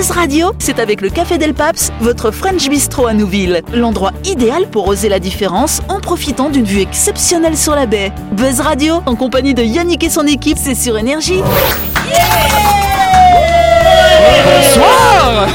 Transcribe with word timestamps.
Buzz 0.00 0.12
Radio, 0.12 0.52
c'est 0.58 0.78
avec 0.78 1.02
le 1.02 1.10
Café 1.10 1.36
Del 1.36 1.52
Paps, 1.52 1.92
votre 2.00 2.30
French 2.30 2.70
Bistro 2.70 3.06
à 3.06 3.12
Nouville. 3.12 3.60
L'endroit 3.74 4.12
idéal 4.24 4.66
pour 4.66 4.88
oser 4.88 5.10
la 5.10 5.18
différence 5.18 5.82
en 5.88 6.00
profitant 6.00 6.48
d'une 6.48 6.64
vue 6.64 6.80
exceptionnelle 6.80 7.54
sur 7.54 7.74
la 7.74 7.84
baie. 7.84 8.10
Buzz 8.32 8.60
Radio, 8.60 9.02
en 9.04 9.14
compagnie 9.14 9.52
de 9.52 9.62
Yannick 9.62 10.02
et 10.02 10.08
son 10.08 10.26
équipe, 10.26 10.56
c'est 10.58 10.74
sur 10.74 10.96
Énergie. 10.96 11.42
Bonsoir 14.46 15.46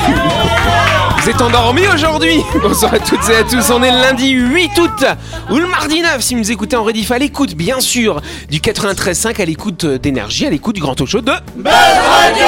Vous 1.24 1.30
êtes 1.32 1.42
endormis 1.42 1.88
aujourd'hui 1.92 2.44
Bonsoir 2.62 2.94
à 2.94 3.00
toutes 3.00 3.28
et 3.28 3.38
à 3.38 3.44
tous, 3.44 3.72
on 3.72 3.82
est 3.82 3.90
le 3.90 4.00
lundi 4.00 4.30
8 4.30 4.72
août 4.78 5.06
ou 5.50 5.58
le 5.58 5.66
mardi 5.66 6.04
9 6.04 6.22
si 6.22 6.36
vous 6.36 6.52
écoutez 6.52 6.76
en 6.76 6.84
rediff 6.84 7.10
à 7.10 7.18
l'écoute 7.18 7.56
bien 7.56 7.80
sûr 7.80 8.22
du 8.52 8.60
93.5 8.60 9.42
à 9.42 9.46
l'écoute 9.46 9.88
d'énergie, 9.88 10.46
à 10.46 10.52
l'écoute 10.52 10.76
du 10.76 10.82
grand 10.82 10.94
talk 10.94 11.08
show 11.08 11.22
de 11.22 11.32
Buzz 11.56 11.74
Radio 11.74 12.46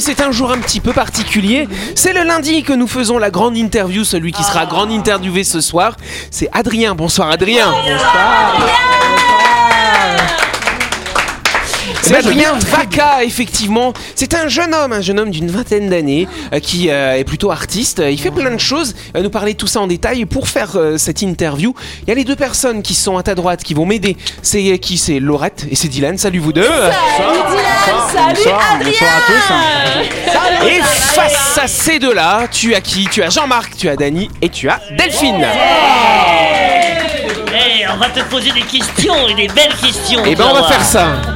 c'est 0.00 0.20
un 0.20 0.30
jour 0.30 0.52
un 0.52 0.58
petit 0.58 0.80
peu 0.80 0.92
particulier. 0.92 1.68
C'est 1.94 2.12
le 2.12 2.22
lundi 2.22 2.62
que 2.62 2.72
nous 2.72 2.86
faisons 2.86 3.18
la 3.18 3.30
grande 3.30 3.56
interview. 3.56 4.04
Celui 4.04 4.32
qui 4.32 4.42
sera 4.42 4.66
grande 4.66 4.90
interviewé 4.90 5.44
ce 5.44 5.60
soir, 5.60 5.96
c'est 6.30 6.48
Adrien. 6.52 6.94
Bonsoir 6.94 7.30
Adrien. 7.30 7.72
C'est 12.02 12.14
Adrien 12.16 12.54
Vaca, 12.70 13.24
effectivement. 13.24 13.92
C'est 14.14 14.34
un 14.34 14.48
jeune 14.48 14.74
homme, 14.74 14.92
un 14.92 15.00
jeune 15.00 15.18
homme 15.18 15.30
d'une 15.30 15.50
vingtaine 15.50 15.88
d'années, 15.88 16.28
euh, 16.52 16.60
qui 16.60 16.90
euh, 16.90 17.16
est 17.16 17.24
plutôt 17.24 17.50
artiste. 17.50 18.02
Il 18.08 18.18
fait 18.18 18.30
plein 18.30 18.50
de 18.52 18.60
choses. 18.60 18.94
Il 19.08 19.12
va 19.14 19.22
nous 19.22 19.30
parler 19.30 19.54
de 19.54 19.58
tout 19.58 19.66
ça 19.66 19.80
en 19.80 19.86
détail. 19.86 20.20
Et 20.22 20.26
pour 20.26 20.48
faire 20.48 20.76
euh, 20.76 20.98
cette 20.98 21.22
interview, 21.22 21.74
il 22.02 22.08
y 22.08 22.12
a 22.12 22.14
les 22.14 22.24
deux 22.24 22.36
personnes 22.36 22.82
qui 22.82 22.94
sont 22.94 23.16
à 23.16 23.22
ta 23.22 23.34
droite 23.34 23.62
qui 23.64 23.74
vont 23.74 23.86
m'aider. 23.86 24.16
C'est 24.42 24.72
euh, 24.72 24.76
qui 24.76 24.98
C'est 24.98 25.18
Laurette 25.18 25.66
et 25.70 25.76
c'est 25.76 25.88
Dylan. 25.88 26.16
Salut 26.18 26.38
vous 26.38 26.52
deux. 26.52 26.62
Salut 28.12 28.54
Adrien 28.78 28.92
Et 30.66 30.80
face 30.82 31.58
à 31.58 31.66
ces 31.66 31.98
deux-là, 31.98 32.46
tu 32.50 32.74
as 32.74 32.80
qui 32.80 33.08
Tu 33.10 33.22
as 33.22 33.30
Jean-Marc, 33.30 33.76
tu 33.76 33.88
as 33.88 33.96
Dany 33.96 34.30
et 34.42 34.48
tu 34.48 34.68
as 34.68 34.80
Delphine. 34.96 35.44
Eh, 37.48 37.86
on 37.92 37.96
va 37.96 38.08
te 38.08 38.20
poser 38.28 38.52
des 38.52 38.62
questions 38.62 39.28
et 39.28 39.34
des 39.34 39.48
belles 39.48 39.74
questions. 39.82 40.24
Et 40.24 40.34
ben 40.34 40.44
on 40.50 40.54
va 40.54 40.60
voir. 40.60 40.72
faire 40.72 40.84
ça. 40.84 41.35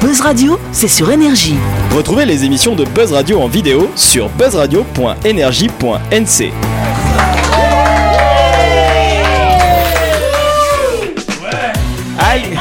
Buzz 0.00 0.20
Radio, 0.22 0.58
c'est 0.72 0.88
sur 0.88 1.10
Énergie. 1.10 1.56
Retrouvez 1.94 2.24
les 2.24 2.46
émissions 2.46 2.74
de 2.74 2.86
Buzz 2.86 3.12
Radio 3.12 3.38
en 3.38 3.48
vidéo 3.48 3.90
sur 3.96 4.30
buzzradio.energie.nc. 4.30 6.52
Allez. 12.18 12.56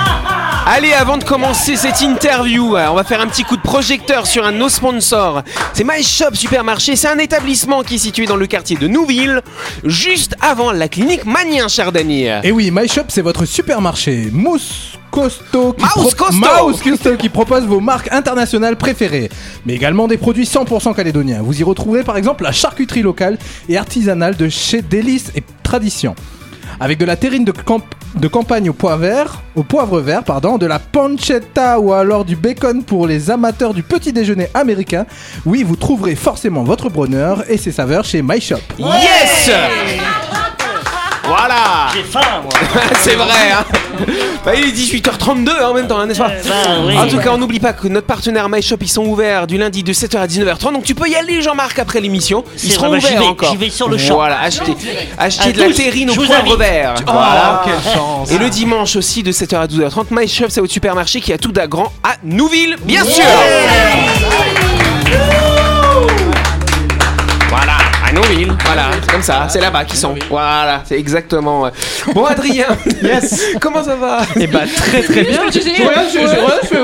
Allez, 0.65 0.93
avant 0.93 1.17
de 1.17 1.23
commencer 1.23 1.77
cette 1.77 2.01
interview, 2.01 2.75
euh, 2.75 2.87
on 2.89 2.95
va 2.95 3.05
faire 3.05 3.21
un 3.21 3.27
petit 3.27 3.43
coup 3.43 3.55
de 3.55 3.61
projecteur 3.61 4.27
sur 4.27 4.45
un 4.45 4.51
de 4.51 4.57
nos 4.57 4.69
sponsors. 4.69 5.41
C'est 5.73 5.85
My 5.85 6.03
Shop 6.03 6.33
Supermarché. 6.33 6.97
C'est 6.97 7.07
un 7.07 7.19
établissement 7.19 7.83
qui 7.83 7.95
est 7.95 7.99
situé 7.99 8.25
dans 8.25 8.35
le 8.35 8.47
quartier 8.47 8.75
de 8.75 8.87
Nouville, 8.87 9.41
juste 9.85 10.35
avant 10.41 10.73
la 10.73 10.89
clinique 10.89 11.25
Magnien, 11.25 11.69
cher 11.69 11.93
Dany. 11.93 12.25
Et 12.43 12.51
oui, 12.51 12.69
My 12.71 12.89
Shop, 12.89 13.05
c'est 13.07 13.21
votre 13.21 13.45
supermarché 13.45 14.27
mousse 14.31 14.98
costaud 15.23 15.73
qui, 15.73 15.83
Mouse 15.97 16.13
costaud 16.15 16.67
Mouse 16.67 16.81
costaud 16.81 17.15
qui 17.17 17.29
propose 17.29 17.63
vos 17.65 17.79
marques 17.79 18.11
internationales 18.11 18.75
préférées, 18.75 19.29
mais 19.65 19.73
également 19.73 20.07
des 20.07 20.17
produits 20.17 20.45
100% 20.45 20.93
calédoniens. 20.95 21.41
Vous 21.41 21.59
y 21.59 21.63
retrouverez 21.63 22.03
par 22.03 22.17
exemple 22.17 22.43
la 22.43 22.51
charcuterie 22.51 23.01
locale 23.01 23.37
et 23.67 23.77
artisanale 23.77 24.35
de 24.35 24.49
chez 24.49 24.81
Délices 24.81 25.31
et 25.35 25.43
Tradition. 25.63 26.15
Avec 26.79 26.97
de 26.99 27.05
la 27.05 27.15
terrine 27.15 27.43
de, 27.45 27.51
camp- 27.51 27.81
de 28.15 28.27
campagne 28.27 28.69
au 28.69 28.73
poivre 28.73 29.01
vert, 29.01 29.41
au 29.55 29.63
poivre 29.63 29.99
vert, 30.01 30.23
pardon, 30.23 30.57
de 30.57 30.65
la 30.67 30.77
pancetta 30.79 31.79
ou 31.79 31.91
alors 31.93 32.23
du 32.25 32.35
bacon 32.35 32.83
pour 32.83 33.07
les 33.07 33.31
amateurs 33.31 33.73
du 33.73 33.81
petit 33.83 34.13
déjeuner 34.13 34.47
américain. 34.53 35.05
Oui, 35.45 35.63
vous 35.63 35.75
trouverez 35.75 36.15
forcément 36.15 36.63
votre 36.63 36.89
bonheur 36.89 37.43
et 37.49 37.57
ses 37.57 37.71
saveurs 37.71 38.05
chez 38.05 38.21
My 38.21 38.39
Shop. 38.39 38.57
Yes 38.77 39.49
Voilà 41.39 41.87
J'ai 41.93 42.03
faim, 42.03 42.19
moi. 42.43 42.51
C'est 42.99 43.15
vrai, 43.15 43.51
hein 43.53 43.65
Bah, 44.45 44.51
Il 44.55 44.65
est 44.65 44.71
18h32 44.71 45.49
hein, 45.49 45.67
en 45.69 45.73
même 45.73 45.87
temps, 45.87 45.99
hein, 45.99 46.05
n'est-ce 46.05 46.19
pas 46.19 46.27
bah 46.27 46.33
oui. 46.85 46.97
En 46.97 47.07
tout 47.07 47.17
cas, 47.17 47.29
on 47.31 47.37
n'oublie 47.37 47.59
pas 47.59 47.73
que 47.73 47.87
notre 47.87 48.07
partenaire 48.07 48.49
My 48.49 48.61
Shop, 48.61 48.75
ils 48.81 48.89
sont 48.89 49.05
ouverts 49.05 49.47
du 49.47 49.57
lundi 49.57 49.83
de 49.83 49.93
7h 49.93 50.17
à 50.17 50.27
19h30. 50.27 50.73
Donc 50.73 50.83
tu 50.83 50.95
peux 50.95 51.07
y 51.07 51.15
aller, 51.15 51.41
Jean-Marc, 51.41 51.79
après 51.79 52.01
l'émission. 52.01 52.43
Ils 52.55 52.59
C'est 52.59 52.69
seront 52.75 52.89
vrai, 52.89 52.99
bah, 52.99 53.07
j'y 53.07 53.13
ouverts 53.13 53.21
vais, 53.21 53.27
encore. 53.29 53.51
j'y 53.51 53.57
vais 53.57 53.69
sur 53.69 53.87
le 53.89 53.97
champ. 53.97 54.15
Voilà, 54.15 54.39
acheter, 54.41 54.75
acheter 55.17 55.49
À 55.49 55.51
de 55.53 55.59
la 55.59 55.65
tous, 55.67 55.73
terrine 55.75 56.09
au 56.11 56.15
poivre 56.15 56.57
vert. 56.57 56.95
Oh, 56.99 57.03
Voilà. 57.11 57.61
quelle 57.63 57.93
chance 57.93 58.31
Et 58.31 58.37
le 58.37 58.49
dimanche 58.49 58.95
aussi 58.95 59.23
de 59.23 59.31
7h 59.31 59.55
à 59.61 59.67
12h30, 59.67 60.05
My 60.11 60.27
Shop, 60.27 60.45
c'est 60.49 60.59
votre 60.61 60.73
supermarché 60.73 61.21
qui 61.21 61.31
a 61.33 61.37
tout 61.37 61.51
d'agrand 61.51 61.91
à 62.03 62.15
Nouville, 62.23 62.75
bien 62.83 63.03
sûr 63.05 63.23
voilà, 68.65 68.89
c'est 69.01 69.11
comme 69.11 69.21
ça, 69.21 69.47
c'est 69.49 69.61
là-bas 69.61 69.85
qu'ils 69.85 69.97
sont. 69.97 70.15
Voilà, 70.29 70.81
c'est 70.85 70.97
exactement. 70.97 71.65
euh. 71.65 71.69
Bon, 72.13 72.25
Adrien, 72.25 72.67
yes. 73.03 73.47
comment 73.61 73.83
ça 73.83 73.95
va? 73.95 74.21
Et 74.39 74.47
bah 74.47 74.61
très 74.75 75.01
très 75.03 75.23
bien. 75.23 75.43
Je, 75.51 75.59
je, 75.59 76.77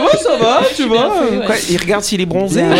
tu 0.86 1.36
vois. 1.36 1.46
Quoi, 1.46 1.56
Il 1.70 1.78
regarde 1.78 2.04
s'il 2.04 2.22
est 2.22 2.26
bronzé. 2.26 2.62
Ouais, 2.62 2.76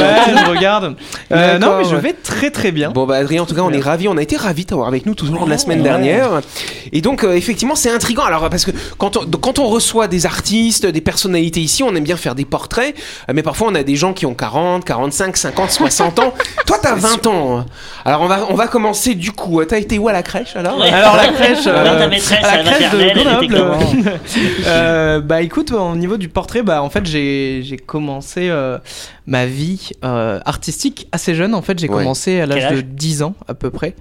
je 0.46 0.50
regarde. 0.50 0.96
Euh, 1.32 1.58
non, 1.60 1.78
mais 1.78 1.84
je 1.86 1.96
vais 1.96 2.14
très 2.14 2.50
très 2.52 2.72
bien. 2.72 2.92
Bon 2.92 3.06
bah 3.06 3.16
Adrien, 3.18 3.44
en 3.44 3.46
tout 3.46 3.56
cas, 3.56 3.62
on 3.62 3.72
est 3.72 3.80
ravis, 3.82 4.08
on 4.08 4.18
a 4.18 4.22
été 4.22 4.38
ravis 4.38 4.64
de 4.64 4.70
t'avoir 4.70 4.88
avec 4.88 5.06
nous 5.06 5.16
tout 5.16 5.28
au 5.30 5.34
long 5.34 5.46
de 5.46 5.50
la 5.50 5.58
semaine 5.58 5.84
dernière. 5.84 6.42
Et 6.94 7.02
donc 7.02 7.24
euh, 7.24 7.34
effectivement, 7.36 7.76
c'est 7.76 7.90
intriguant. 7.92 8.24
Alors 8.24 8.50
parce 8.50 8.66
que 8.66 8.72
quand 8.98 9.18
on, 9.18 9.26
quand 9.26 9.60
on 9.60 9.68
reçoit 9.68 10.08
des 10.08 10.26
artistes, 10.26 10.86
des 10.86 11.02
personnalités 11.02 11.60
ici, 11.62 11.84
on 11.84 11.94
aime 11.96 12.04
bien 12.04 12.18
faire 12.18 12.36
des 12.36 12.46
portraits, 12.46 12.96
euh, 13.30 13.34
mais 13.36 13.44
parfois 13.44 13.68
on 13.72 13.76
a 13.76 13.84
des 13.84 13.96
gens 13.96 14.14
qui 14.14 14.26
ont 14.26 14.34
40, 14.34 14.86
45, 14.86 15.36
50, 15.38 15.72
60 15.72 16.20
ans. 16.20 16.34
Toi, 16.68 16.78
t'as 16.82 16.96
20 16.96 17.28
ans. 17.28 17.58
hein. 17.60 17.66
Alors 18.06 18.22
on 18.22 18.28
va 18.28 18.46
on 18.50 18.56
va 18.56 18.68
commencer 18.68 19.16
du 19.16 19.32
coup. 19.32 19.64
T'as 19.66 19.78
été 19.80 19.98
où 20.00 20.08
à 20.08 20.14
la 20.14 20.24
crèche 20.24 20.56
alors 20.56 20.80
Ouais. 20.80 20.90
Alors 20.92 21.16
la 21.16 21.28
crèche, 21.30 21.66
euh, 21.68 22.00
ta 22.00 22.08
maîtresse 22.08 22.44
à 22.44 22.48
à 22.50 22.58
la 22.58 22.72
crèche 22.72 22.92
de 22.92 23.50
Grenoble. 23.50 24.20
Euh, 24.68 25.20
bah 25.22 25.42
écoute, 25.42 25.72
au 25.72 25.96
niveau 25.96 26.18
du 26.18 26.30
portrait, 26.30 26.62
bah 26.62 26.82
en 26.82 26.90
fait 26.90 27.06
j'ai 27.06 27.62
j'ai 27.64 27.78
commencé 27.96 28.50
euh, 28.50 28.78
ma 29.26 29.46
vie 29.46 29.92
euh, 30.04 30.42
artistique 30.46 31.08
assez 31.14 31.34
jeune. 31.34 31.56
En 31.56 31.62
fait, 31.62 31.80
j'ai 31.80 31.88
Ouais. 31.90 32.00
commencé 32.00 32.42
à 32.42 32.46
l'âge 32.46 32.64
de 32.70 32.76
âge 32.80 32.86
10 32.86 33.24
ans 33.24 33.36
à 33.48 33.54
peu 33.54 33.70
près, 33.70 33.96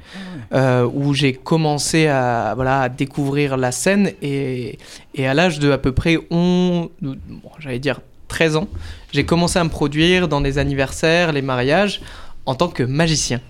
euh, 0.53 0.84
où 0.93 1.15
j'ai 1.15 1.32
commencé 1.32 2.09
à 2.09 2.55
voilà 2.56 2.81
à 2.81 2.88
découvrir 2.88 3.56
la 3.56 3.71
scène 3.71 4.10
et 4.21 4.78
et 5.15 5.28
à 5.28 5.32
l'âge 5.34 5.60
de 5.60 5.71
à 5.71 5.78
peu 5.78 5.93
près 5.93 6.19
on, 6.32 6.88
bon, 7.03 7.16
j'allais 7.60 7.78
dire 7.78 8.00
13 8.27 8.56
ans, 8.56 8.69
j'ai 9.12 9.25
commencé 9.25 9.60
à 9.60 9.65
me 9.65 9.71
produire 9.71 10.26
dans 10.26 10.41
des 10.41 10.59
anniversaires, 10.59 11.31
les 11.32 11.43
mariages 11.43 12.00
en 12.47 12.56
tant 12.56 12.66
que 12.69 12.82
magicien. 12.82 13.41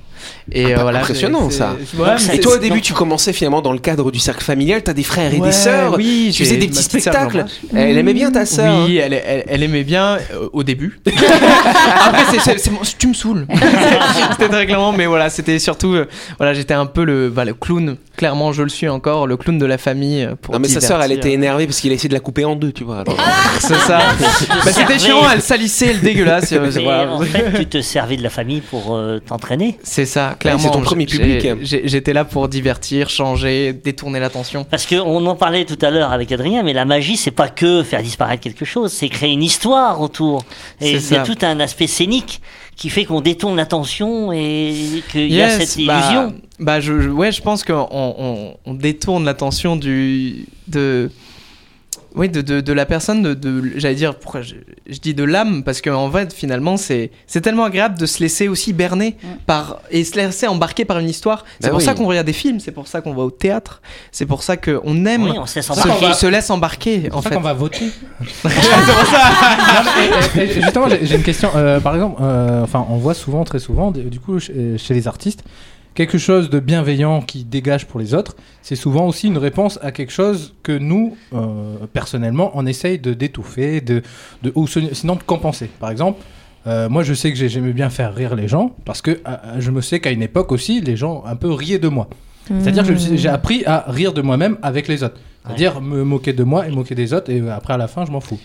Et 0.52 0.72
Ah, 0.74 0.78
euh, 0.78 0.82
voilà, 0.82 1.00
impressionnant, 1.00 1.50
ça. 1.50 1.76
ouais, 1.98 2.34
Et 2.36 2.40
toi 2.40 2.54
au 2.54 2.58
début, 2.58 2.80
tu 2.80 2.92
commençais 2.92 3.32
finalement 3.32 3.62
dans 3.62 3.72
le 3.72 3.78
cadre 3.78 4.10
du 4.10 4.18
cercle 4.18 4.44
familial. 4.44 4.82
T'as 4.82 4.92
des 4.92 5.02
frères 5.02 5.32
et 5.34 5.38
Ouais, 5.38 5.48
des 5.48 5.52
sœurs. 5.52 5.94
Oui, 5.96 6.30
Tu 6.34 6.44
faisais 6.44 6.56
des 6.56 6.68
petits 6.68 6.82
sœur, 7.00 7.12
spectacles. 7.14 7.44
Elle 7.74 7.98
aimait 7.98 8.14
bien 8.14 8.30
ta 8.30 8.46
sœur. 8.46 8.84
Oui, 8.86 8.96
elle, 8.98 9.14
elle, 9.14 9.44
elle 9.46 9.62
aimait 9.62 9.84
bien 9.84 10.18
euh, 10.32 10.48
au 10.52 10.62
début. 10.62 10.98
Après, 11.06 12.24
tu 12.98 13.08
me 13.08 13.14
saoules. 13.14 13.46
c'était 14.32 14.48
très 14.48 14.66
clairement, 14.66 14.92
mais 14.92 15.06
voilà, 15.06 15.30
c'était 15.30 15.58
surtout, 15.58 15.94
euh, 15.94 16.06
voilà, 16.38 16.54
j'étais 16.54 16.74
un 16.74 16.86
peu 16.86 17.04
le, 17.04 17.30
bah, 17.30 17.44
le 17.44 17.54
clown. 17.54 17.96
Clairement, 18.16 18.52
je 18.52 18.62
le 18.62 18.68
suis 18.68 18.88
encore, 18.88 19.26
le 19.26 19.36
clown 19.36 19.58
de 19.58 19.66
la 19.66 19.78
famille. 19.78 20.22
euh, 20.22 20.34
Pour 20.40 20.54
Non 20.54 20.60
mais 20.60 20.68
sa 20.68 20.80
sœur, 20.80 21.02
elle 21.02 21.12
était 21.12 21.32
énervée 21.32 21.66
parce 21.66 21.80
qu'il 21.80 21.90
a 21.90 21.94
essayé 21.94 22.08
de 22.08 22.14
la 22.14 22.20
couper 22.20 22.44
en 22.44 22.54
deux, 22.56 22.72
tu 22.72 22.84
vois. 22.84 23.00
Alors, 23.00 23.16
C'est 23.60 23.74
ça. 23.74 23.98
bah, 24.64 24.72
c'était 24.72 24.98
chiant, 24.98 25.18
elle 25.32 25.42
salissait, 25.42 25.88
elle 25.88 26.00
dégueulasse. 26.00 26.52
euh, 26.52 26.70
Mais 26.74 26.82
voilà. 26.82 27.12
en 27.12 27.20
fait, 27.22 27.52
tu 27.58 27.66
te 27.66 27.80
servis 27.80 28.16
de 28.16 28.22
la 28.22 28.30
famille 28.30 28.60
pour 28.60 28.94
euh, 28.96 29.18
t'entraîner. 29.18 29.78
C'est 29.82 30.06
ça, 30.14 30.36
clairement. 30.38 30.60
c'est 30.62 30.70
ton 30.70 30.80
premier 30.80 31.06
public. 31.06 31.46
J'étais 31.62 32.12
là 32.12 32.24
pour 32.24 32.48
divertir, 32.48 33.10
changer, 33.10 33.72
détourner 33.72 34.20
l'attention. 34.20 34.64
Parce 34.64 34.86
qu'on 34.86 35.26
en 35.26 35.34
parlait 35.36 35.64
tout 35.64 35.78
à 35.82 35.90
l'heure 35.90 36.12
avec 36.12 36.30
Adrien, 36.32 36.62
mais 36.62 36.72
la 36.72 36.84
magie, 36.84 37.16
c'est 37.16 37.30
pas 37.30 37.48
que 37.48 37.82
faire 37.82 38.02
disparaître 38.02 38.42
quelque 38.42 38.64
chose, 38.64 38.92
c'est 38.92 39.08
créer 39.08 39.32
une 39.32 39.42
histoire 39.42 40.00
autour. 40.00 40.44
Et 40.80 40.98
C'est 40.98 41.14
il 41.14 41.16
y 41.16 41.16
a 41.20 41.24
ça. 41.24 41.32
tout 41.32 41.38
un 41.44 41.60
aspect 41.60 41.86
scénique 41.86 42.40
qui 42.76 42.90
fait 42.90 43.04
qu'on 43.04 43.20
détourne 43.20 43.56
l'attention 43.56 44.32
et 44.32 45.02
qu'il 45.10 45.32
y 45.32 45.40
a 45.42 45.50
cette 45.60 45.84
bah, 45.86 45.98
illusion. 46.00 46.34
Bah, 46.58 46.80
je, 46.80 47.00
je- 47.00 47.08
ouais, 47.10 47.30
je 47.32 47.40
pense 47.42 47.62
qu'on 47.64 47.86
on, 47.90 48.54
on 48.64 48.74
détourne 48.74 49.24
l'attention 49.24 49.76
du 49.76 50.46
de 50.68 51.10
oui 52.14 52.28
de, 52.28 52.40
de, 52.42 52.60
de 52.60 52.72
la 52.72 52.86
personne 52.86 53.22
de, 53.22 53.34
de 53.34 53.72
j'allais 53.76 53.94
dire 53.96 54.14
pourquoi 54.16 54.42
je, 54.42 54.54
je 54.88 54.98
dis 54.98 55.14
de 55.14 55.24
l'âme 55.24 55.62
parce 55.64 55.80
qu'en 55.80 56.10
fait 56.10 56.32
finalement 56.32 56.76
c'est 56.76 57.10
c'est 57.26 57.40
tellement 57.40 57.64
agréable 57.64 57.98
de 57.98 58.06
se 58.06 58.20
laisser 58.20 58.46
aussi 58.48 58.72
berner 58.72 59.16
par 59.46 59.80
et 59.90 60.04
se 60.04 60.14
laisser 60.16 60.46
embarquer 60.46 60.84
par 60.84 60.98
une 61.00 61.08
histoire. 61.08 61.44
C'est 61.60 61.64
Bah 61.66 61.70
pour 61.70 61.78
oui. 61.78 61.84
ça 61.84 61.94
qu'on 61.94 62.06
regarde 62.06 62.26
des 62.26 62.32
films, 62.32 62.60
c'est 62.60 62.72
pour 62.72 62.86
ça 62.86 63.00
qu'on 63.00 63.14
va 63.14 63.22
au 63.22 63.30
théâtre, 63.30 63.82
c'est 64.12 64.26
pour 64.26 64.42
ça 64.42 64.56
qu'on 64.56 65.06
aime 65.06 65.24
Oui, 65.24 65.32
on 65.38 65.46
se 65.46 65.56
laisse 65.56 65.66
se, 65.66 65.72
embarquer. 65.72 66.12
se 66.14 66.26
laisse 66.26 66.50
embarquer 66.50 67.08
en 67.12 67.20
C'est 67.22 67.28
fait. 67.30 67.34
qu'on 67.34 67.40
va 67.40 67.52
voter. 67.54 67.86
Et- 70.36 70.48
Justement, 70.60 70.88
j'ai 70.88 71.04
j'ai 71.06 71.16
une 71.16 71.22
question. 71.22 71.50
Euh, 71.56 71.80
par 71.80 71.94
exemple, 71.94 72.20
euh, 72.22 72.62
enfin, 72.62 72.86
on 72.90 72.96
voit 72.96 73.14
souvent, 73.14 73.44
très 73.44 73.58
souvent, 73.58 73.90
du 73.90 74.20
coup, 74.20 74.38
chez, 74.38 74.76
chez 74.78 74.94
les 74.94 75.08
artistes, 75.08 75.42
quelque 75.94 76.18
chose 76.18 76.50
de 76.50 76.58
bienveillant 76.60 77.20
qui 77.22 77.44
dégage 77.44 77.86
pour 77.86 78.00
les 78.00 78.14
autres, 78.14 78.36
c'est 78.62 78.76
souvent 78.76 79.06
aussi 79.06 79.28
une 79.28 79.38
réponse 79.38 79.78
à 79.82 79.92
quelque 79.92 80.12
chose 80.12 80.54
que 80.62 80.72
nous, 80.76 81.16
euh, 81.32 81.76
personnellement, 81.92 82.50
on 82.54 82.66
essaye 82.66 82.98
de 82.98 83.14
d'étouffer, 83.14 83.80
de, 83.80 84.02
de, 84.42 84.52
ou 84.54 84.66
sinon 84.66 85.16
de 85.16 85.22
compenser. 85.22 85.70
Par 85.80 85.90
exemple, 85.90 86.20
euh, 86.66 86.88
moi 86.88 87.02
je 87.02 87.14
sais 87.14 87.30
que 87.30 87.36
j'ai- 87.38 87.48
j'aimais 87.48 87.72
bien 87.72 87.90
faire 87.90 88.14
rire 88.14 88.34
les 88.34 88.48
gens 88.48 88.74
parce 88.84 89.02
que 89.02 89.10
euh, 89.12 89.36
je 89.58 89.70
me 89.70 89.80
sais 89.80 90.00
qu'à 90.00 90.10
une 90.10 90.22
époque 90.22 90.50
aussi, 90.52 90.80
les 90.80 90.96
gens 90.96 91.22
un 91.26 91.36
peu 91.36 91.50
riaient 91.52 91.78
de 91.78 91.88
moi. 91.88 92.08
C'est-à-dire 92.60 92.84
que 92.86 92.94
j'ai 92.96 93.28
appris 93.28 93.64
à 93.64 93.84
rire 93.88 94.12
de 94.12 94.20
moi-même 94.20 94.58
avec 94.62 94.86
les 94.88 95.02
autres. 95.02 95.18
C'est-à-dire 95.46 95.80
me 95.80 96.04
moquer 96.04 96.32
de 96.34 96.42
moi 96.44 96.66
et 96.66 96.70
moquer 96.70 96.94
des 96.94 97.12
autres 97.14 97.30
et 97.30 97.40
après 97.50 97.72
à 97.74 97.76
la 97.78 97.88
fin 97.88 98.04
je 98.04 98.10
m'en 98.10 98.20
fous. 98.20 98.38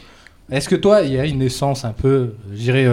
Est-ce 0.51 0.69
que 0.69 0.75
toi 0.75 1.01
il 1.01 1.13
y 1.13 1.19
a 1.19 1.25
une 1.25 1.41
essence 1.41 1.83
un 1.85 1.91
peu, 1.93 2.33
je 2.51 2.57
dirais, 2.57 2.87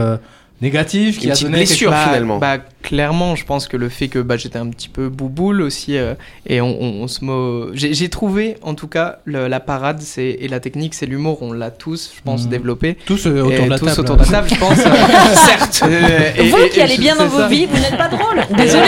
négative 0.63 1.19
qui 1.19 1.27
Une 1.27 1.31
a 1.31 1.35
petite 1.35 1.47
donné 1.49 1.59
blessure. 1.59 1.91
chose- 1.91 1.99
bah, 1.99 2.05
finalement. 2.07 2.39
Bah, 2.39 2.59
clairement, 2.83 3.37
je 3.37 3.45
pense 3.45 3.69
que 3.69 3.77
le 3.77 3.89
fait 3.89 4.09
que 4.09 4.19
bah, 4.21 4.37
j'étais 4.37 4.59
un 4.59 4.69
petit 4.69 4.89
peu 4.89 5.09
bouboule 5.09 5.61
aussi, 5.63 5.97
euh, 5.99 6.15
et 6.47 6.61
on, 6.61 6.81
on- 6.81 7.03
on 7.03 7.09
se 7.09 7.25
mo... 7.25 7.67
J'ai 7.75 7.93
j'ai 7.95 8.09
trouvé, 8.09 8.57
en 8.63 8.75
tout 8.75 8.87
cas, 8.89 9.19
le- 9.25 9.49
la 9.49 9.61
parade 9.61 10.01
c'est 10.01 10.25
et 10.41 10.49
la 10.49 10.61
technique, 10.61 10.95
c'est 10.95 11.07
l'humour. 11.07 11.39
On 11.43 11.53
l'a 11.53 11.71
tous, 11.71 12.13
je 12.17 12.21
pense, 12.23 12.45
Mhm. 12.45 12.51
développé. 12.51 12.97
Tous 13.07 13.27
euh, 13.27 13.37
Et 13.37 13.41
autour 13.43 13.65
de 13.67 13.71
la 13.71 13.79
tous 13.79 13.87
table. 13.87 14.01
autour 14.01 14.17
de 14.17 14.23
la 14.23 14.29
table, 14.29 14.49
je 14.51 14.55
pense. 14.55 14.79
euh, 14.79 14.91
certes. 15.35 15.81
Euh, 15.85 16.31
et- 16.39 16.49
Vous 16.51 16.57
et- 16.59 16.69
qui 16.71 16.81
allez 16.81 16.97
bien 16.99 17.17
dans 17.17 17.27
vos 17.27 17.39
ça. 17.41 17.49
vies, 17.49 17.67
vous 17.67 17.77
n'êtes 17.79 17.97
pas 17.99 18.09
drôle. 18.09 18.41
Désolé. 18.57 18.87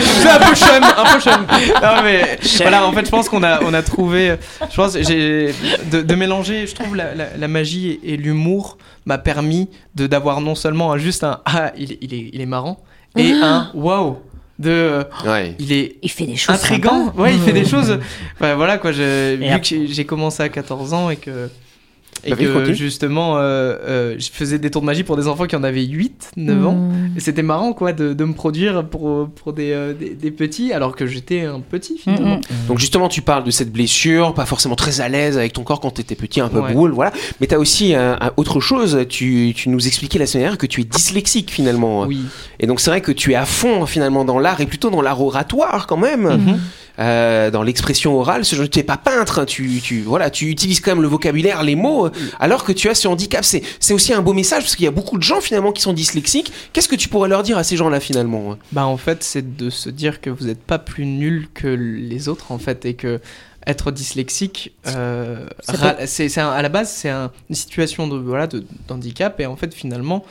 C'est 0.00 0.28
un 0.28 0.38
peu 0.38 0.54
chum, 0.54 0.82
un 0.82 1.12
peu 1.14 1.20
chum. 1.20 1.46
Non 1.82 2.02
mais 2.02 2.38
voilà, 2.60 2.86
en 2.86 2.92
fait, 2.92 3.04
je 3.04 3.10
pense 3.10 3.28
qu'on 3.28 3.42
a, 3.42 3.62
on 3.62 3.74
a 3.74 3.82
trouvé, 3.82 4.34
je 4.70 4.76
pense, 4.76 4.96
j'ai 5.00 5.52
de, 5.90 6.02
de 6.02 6.14
mélanger, 6.14 6.66
je 6.66 6.74
trouve 6.74 6.96
la, 6.96 7.14
la, 7.14 7.26
la 7.38 7.48
magie 7.48 8.00
et 8.04 8.16
l'humour 8.16 8.78
m'a 9.06 9.18
permis 9.18 9.68
de 9.94 10.06
d'avoir 10.06 10.40
non 10.40 10.54
seulement 10.54 10.92
un- 10.92 10.98
juste 10.98 11.24
un 11.24 11.40
ah 11.44 11.72
il, 11.76 11.92
est- 11.92 11.98
il 12.00 12.14
est 12.14 12.30
il 12.32 12.40
est 12.40 12.46
marrant 12.46 12.80
et 13.16 13.32
un 13.32 13.70
waouh 13.74 14.18
de 14.58 15.04
Ouais. 15.26 15.56
il 15.58 15.72
est 15.72 15.96
Il 16.02 16.10
fait 16.10 16.26
des 16.26 16.36
choses 16.36 16.54
intrigant. 16.54 17.06
sympas. 17.06 17.20
Ouais, 17.22 17.34
il 17.34 17.40
fait 17.40 17.52
des 17.52 17.64
choses. 17.72 17.98
Ouais, 18.40 18.54
voilà 18.54 18.78
quoi. 18.78 18.92
Je, 18.92 19.34
vu 19.36 19.60
que 19.60 19.66
j'ai- 19.66 19.86
j'ai 19.88 20.04
commencé 20.04 20.42
à 20.42 20.48
14 20.48 20.92
ans 20.94 21.10
et 21.10 21.16
que 21.16 21.48
et 22.24 22.30
Bah 22.30 22.36
que 22.36 22.72
justement 22.72 23.36
euh, 23.38 23.40
euh, 23.84 24.14
je 24.18 24.28
faisais 24.32 24.58
des 24.58 24.70
tours 24.70 24.80
de 24.82 24.86
magie 24.86 25.02
pour 25.02 25.16
des 25.16 25.26
enfants 25.28 25.46
qui 25.46 25.56
en 25.56 25.62
avaient 25.64 25.84
8, 25.84 26.32
9 26.36 26.66
ans. 26.66 26.72
Mmh. 26.74 27.10
Et 27.16 27.20
c'était 27.20 27.42
marrant 27.42 27.72
quoi 27.72 27.92
de, 27.92 28.12
de 28.12 28.24
me 28.24 28.32
produire 28.32 28.86
pour, 28.86 29.28
pour 29.30 29.52
des, 29.52 29.72
euh, 29.72 29.92
des, 29.94 30.10
des 30.10 30.30
petits 30.30 30.72
alors 30.72 30.94
que 30.96 31.06
j'étais 31.06 31.42
un 31.42 31.60
petit 31.60 31.98
finalement. 31.98 32.36
Mm, 32.36 32.68
Donc 32.68 32.78
justement, 32.78 33.08
tu 33.08 33.22
parles 33.22 33.44
de 33.44 33.50
cette 33.50 33.72
blessure, 33.72 34.34
pas 34.34 34.46
forcément 34.46 34.76
très 34.76 35.00
à 35.00 35.08
l'aise 35.08 35.36
avec 35.38 35.52
ton 35.52 35.64
corps 35.64 35.80
quand 35.80 35.90
t'étais 35.90 36.14
petit, 36.14 36.40
un 36.40 36.48
peu 36.48 36.60
Ouais. 36.60 36.72
boule, 36.72 36.92
voilà. 36.92 37.12
Mais 37.40 37.46
t'as 37.48 37.58
aussi 37.58 37.94
euh, 37.94 38.14
un- 38.20 38.30
autre 38.36 38.60
chose. 38.60 39.04
Tu, 39.08 39.52
tu 39.56 39.68
nous 39.68 39.86
expliquais 39.86 40.18
la 40.18 40.26
semaine 40.26 40.42
dernière 40.44 40.58
que 40.58 40.66
tu 40.66 40.80
es 40.82 40.84
dyslexique 40.84 41.50
finalement. 41.50 42.02
Oui. 42.06 42.20
Et 42.60 42.66
donc 42.66 42.80
c'est 42.80 42.90
vrai 42.90 43.00
que 43.00 43.12
tu 43.12 43.32
es 43.32 43.34
à 43.34 43.44
fond 43.46 43.84
finalement 43.86 44.24
dans 44.24 44.38
l'art 44.38 44.60
et 44.60 44.66
plutôt 44.66 44.90
dans 44.90 45.02
l'art 45.02 45.20
oratoire 45.20 45.86
quand 45.86 45.96
même. 45.96 46.58
Euh, 46.98 47.50
dans 47.50 47.62
l'expression 47.62 48.18
orale. 48.18 48.44
Ce 48.44 48.54
genre, 48.56 48.68
tu 48.68 48.78
n'es 48.78 48.82
pas 48.84 48.96
peintre, 48.98 49.38
hein, 49.40 49.44
tu, 49.46 49.80
tu 49.82 50.02
voilà, 50.02 50.30
tu 50.30 50.46
utilises 50.50 50.80
quand 50.80 50.92
même 50.92 51.02
le 51.02 51.08
vocabulaire, 51.08 51.62
les 51.62 51.74
mots, 51.76 52.06
euh, 52.06 52.10
alors 52.40 52.64
que 52.64 52.72
tu 52.72 52.88
as 52.88 52.94
ce 52.94 53.08
handicap. 53.08 53.44
C'est 53.44 53.62
c'est 53.80 53.94
aussi 53.94 54.12
un 54.12 54.22
beau 54.22 54.32
message 54.34 54.62
parce 54.64 54.76
qu'il 54.76 54.84
y 54.84 54.88
a 54.88 54.92
beaucoup 54.92 55.16
de 55.18 55.22
gens 55.22 55.40
finalement 55.40 55.72
qui 55.72 55.82
sont 55.82 55.92
dyslexiques. 55.94 56.52
Qu'est-ce 56.72 56.88
que 56.88 56.96
tu 56.96 57.08
pourrais 57.08 57.28
leur 57.28 57.42
dire 57.42 57.56
à 57.58 57.64
ces 57.64 57.76
gens-là 57.76 58.00
finalement 58.00 58.56
Bah 58.72 58.84
en 58.86 58.96
fait 58.96 59.22
c'est 59.22 59.56
de 59.56 59.70
se 59.70 59.88
dire 59.90 60.20
que 60.20 60.30
vous 60.30 60.46
n'êtes 60.46 60.62
pas 60.62 60.78
plus 60.78 61.06
nul 61.06 61.48
que 61.54 61.66
les 61.68 62.28
autres 62.28 62.52
en 62.52 62.58
fait 62.58 62.84
et 62.84 62.94
que 62.94 63.20
être 63.66 63.92
dyslexique, 63.92 64.72
euh, 64.88 65.46
c'est 66.06 66.36
à 66.38 66.60
la 66.62 66.68
base 66.68 66.90
c'est 66.90 67.08
un- 67.10 67.30
une 67.48 67.54
situation 67.54 68.08
de 68.08 68.16
voilà 68.18 68.48
de 68.48 68.64
d'handicap 68.88 69.38
et 69.40 69.46
en 69.46 69.54
fait 69.54 69.72
finalement 69.72 70.24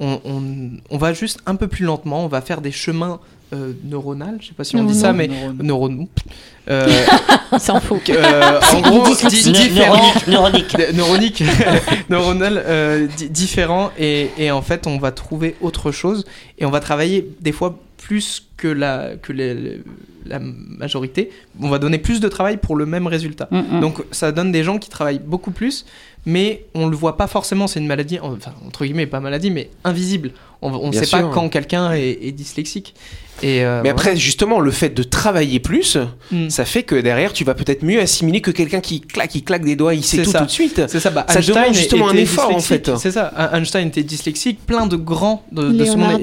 on, 0.00 0.20
on, 0.24 0.70
on 0.88 0.96
va 0.96 1.12
juste 1.12 1.40
un 1.44 1.54
peu 1.56 1.68
plus 1.68 1.84
lentement, 1.84 2.24
on 2.24 2.28
va 2.28 2.40
faire 2.40 2.60
des 2.62 2.72
chemins 2.72 3.20
euh, 3.52 3.72
neuronaux, 3.84 4.26
je 4.40 4.48
sais 4.48 4.54
pas 4.54 4.64
si 4.64 4.76
on 4.76 4.84
dit 4.84 4.94
ça 4.94 5.12
mais 5.12 5.28
neuronaux. 5.62 6.08
Euh, 6.70 6.86
Il 7.52 7.60
s'en 7.60 7.80
fout. 7.80 8.10
euh, 8.10 8.60
en 8.74 8.80
gros, 8.82 9.14
di- 9.28 9.52
Neuronique, 9.52 10.26
neuronique. 10.28 10.76
neuronique, 10.94 11.42
neuronal, 12.10 12.62
euh, 12.66 13.06
di- 13.16 13.30
différent 13.30 13.90
et, 13.98 14.30
et 14.36 14.50
en 14.50 14.60
fait 14.62 14.86
on 14.86 14.98
va 14.98 15.12
trouver 15.12 15.56
autre 15.62 15.90
chose 15.92 16.24
et 16.58 16.66
on 16.66 16.70
va 16.70 16.80
travailler 16.80 17.26
des 17.40 17.52
fois 17.52 17.78
plus 17.96 18.46
que 18.56 18.68
la 18.68 19.10
que 19.22 19.32
les- 19.32 19.82
la 20.26 20.40
majorité. 20.40 21.30
On 21.60 21.70
va 21.70 21.78
donner 21.78 21.96
plus 21.96 22.20
de 22.20 22.28
travail 22.28 22.58
pour 22.58 22.76
le 22.76 22.84
même 22.84 23.06
résultat. 23.06 23.48
Mm, 23.50 23.80
Donc 23.80 24.02
ça 24.10 24.30
donne 24.30 24.52
des 24.52 24.62
gens 24.62 24.78
qui 24.78 24.90
travaillent 24.90 25.20
beaucoup 25.24 25.52
plus, 25.52 25.86
mais 26.28 26.66
on 26.74 26.86
le 26.88 26.94
voit 26.96 27.16
pas 27.16 27.26
forcément. 27.26 27.66
C'est 27.66 27.80
une 27.80 27.86
maladie, 27.86 28.18
enfin 28.20 28.52
entre 28.66 28.84
guillemets 28.84 29.06
pas 29.06 29.18
maladie, 29.18 29.50
mais 29.50 29.70
invisible. 29.82 30.32
On 30.60 30.88
ne 30.88 30.92
sait 30.92 31.06
pas 31.06 31.22
quand 31.22 31.48
quelqu'un 31.48 31.92
est, 31.92 32.18
est 32.20 32.32
dyslexique. 32.32 32.94
Et 33.44 33.64
euh, 33.64 33.80
Mais 33.84 33.90
après, 33.90 34.16
justement, 34.16 34.58
le 34.58 34.72
fait 34.72 34.88
de 34.90 35.04
travailler 35.04 35.60
plus, 35.60 35.96
Mm. 36.32 36.50
ça 36.50 36.64
fait 36.64 36.82
que 36.82 36.96
derrière, 36.96 37.32
tu 37.32 37.44
vas 37.44 37.54
peut-être 37.54 37.84
mieux 37.84 38.00
assimiler 38.00 38.40
que 38.40 38.50
quelqu'un 38.50 38.80
qui 38.80 39.00
claque, 39.00 39.30
qui 39.30 39.42
claque 39.44 39.64
des 39.64 39.76
doigts, 39.76 39.94
il 39.94 40.02
sait 40.02 40.24
tout 40.24 40.30
ça. 40.32 40.40
tout 40.40 40.46
de 40.46 40.50
suite. 40.50 40.82
C'est 40.88 40.98
ça, 40.98 41.10
bah, 41.10 41.24
Ça 41.28 41.36
Einstein 41.38 41.54
demande 41.54 41.74
justement 41.74 42.08
un 42.08 42.16
effort, 42.16 42.52
en 42.52 42.58
fait. 42.58 42.90
C'est 42.96 43.12
ça, 43.12 43.32
Ein- 43.36 43.58
Einstein 43.60 43.86
était 43.86 44.02
dyslexique, 44.02 44.58
plein 44.66 44.86
de 44.86 44.96
grands 44.96 45.44
de, 45.52 45.68
de 45.70 45.84
ce 45.84 45.92
Léonard 45.92 46.10
monde. 46.10 46.22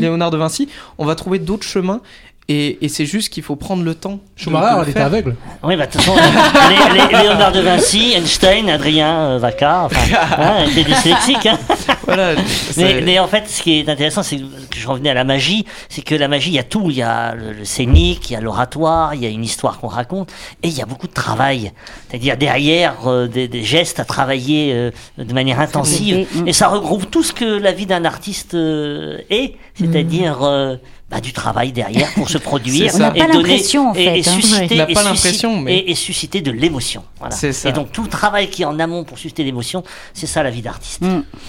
Léonard 0.00 0.30
de 0.30 0.36
Vinci. 0.38 0.68
On 0.96 1.04
va 1.04 1.14
trouver 1.14 1.38
d'autres 1.38 1.66
chemins 1.66 2.00
et, 2.48 2.84
et 2.84 2.88
c'est 2.88 3.06
juste 3.06 3.28
qu'il 3.32 3.42
faut 3.42 3.56
prendre 3.56 3.82
le 3.82 3.94
temps. 3.94 4.20
Schumacher, 4.36 4.76
le 4.76 4.82
elle 4.84 4.88
était 4.90 5.00
aveugle. 5.00 5.34
Oui, 5.64 5.76
bah, 5.76 5.86
de 5.86 5.92
toute 5.92 6.00
façon, 6.02 6.16
les, 6.70 7.00
les- 7.00 7.22
Léonard 7.22 7.50
de 7.52 7.60
Vinci, 7.60 8.12
Einstein, 8.14 8.68
Adrien 8.70 9.30
euh, 9.30 9.38
Vaca, 9.38 9.82
enfin, 9.84 10.16
hein, 10.38 10.64
étaient 10.70 10.84
dyslexiques. 10.84 11.46
Hein. 11.46 11.58
Voilà, 12.04 12.34
Mais, 12.76 13.00
mais 13.00 13.18
en 13.18 13.26
fait, 13.26 13.48
ce 13.48 13.62
qui 13.62 13.80
est 13.80 13.88
intéressant, 13.88 14.22
c'est 14.22 14.36
que 14.36 14.76
je 14.76 14.86
revenais 14.86 15.10
à 15.10 15.14
la 15.14 15.24
magie, 15.24 15.64
c'est 15.88 16.02
que 16.02 16.14
la 16.14 16.28
magie, 16.28 16.50
il 16.50 16.54
y 16.54 16.58
a 16.60 16.62
tout. 16.62 16.86
Il 16.90 16.96
y 16.96 17.02
a 17.02 17.34
le, 17.34 17.52
le 17.52 17.64
scénique, 17.64 18.30
il 18.30 18.34
y 18.34 18.36
a 18.36 18.40
l'oratoire, 18.40 19.14
il 19.14 19.22
y 19.22 19.26
a 19.26 19.30
une 19.30 19.42
histoire 19.44 19.80
qu'on 19.80 19.88
raconte, 19.88 20.30
et 20.62 20.68
il 20.68 20.74
y 20.76 20.82
a 20.82 20.86
beaucoup 20.86 21.08
de 21.08 21.12
travail. 21.14 21.72
C'est-à-dire 22.08 22.36
derrière 22.36 22.94
euh, 23.08 23.26
des, 23.26 23.48
des 23.48 23.64
gestes 23.64 23.98
à 23.98 24.04
travailler 24.04 24.72
euh, 24.72 24.90
de 25.18 25.32
manière 25.34 25.58
intensive. 25.58 26.26
Mm. 26.34 26.46
Et 26.48 26.52
ça 26.52 26.68
regroupe 26.68 27.10
tout 27.10 27.24
ce 27.24 27.32
que 27.32 27.44
la 27.58 27.72
vie 27.72 27.86
d'un 27.86 28.04
artiste 28.04 28.54
euh, 28.54 29.18
est, 29.30 29.54
c'est-à-dire 29.74 30.38
euh, 30.42 30.76
bah, 31.08 31.20
du 31.20 31.32
travail 31.32 31.70
derrière 31.70 32.12
pour 32.14 32.28
se 32.28 32.36
produire 32.50 32.86
et 32.92 32.94
On 32.96 32.98
n'a 32.98 33.10
pas 33.12 33.26
donner 33.28 33.34
l'impression, 33.50 33.90
en 33.90 33.94
et, 33.94 34.04
fait, 34.04 34.18
et 34.18 34.22
susciter, 34.24 34.64
et 34.74 34.78
pas 34.78 34.86
susciter- 34.86 35.04
l'impression, 35.04 35.60
mais- 35.60 35.76
et, 35.76 35.90
et 35.92 35.94
susciter 35.94 36.40
de 36.40 36.50
l'émotion. 36.50 37.04
Voilà. 37.20 37.34
Et 37.64 37.72
donc 37.72 37.92
tout 37.92 38.02
le 38.02 38.08
travail 38.08 38.48
qui 38.50 38.62
est 38.62 38.64
en 38.64 38.78
amont 38.80 39.04
pour 39.04 39.16
susciter 39.16 39.44
l'émotion, 39.44 39.84
c'est 40.14 40.26
ça 40.26 40.42
la 40.42 40.50
vie 40.50 40.62
d'artiste. 40.62 41.02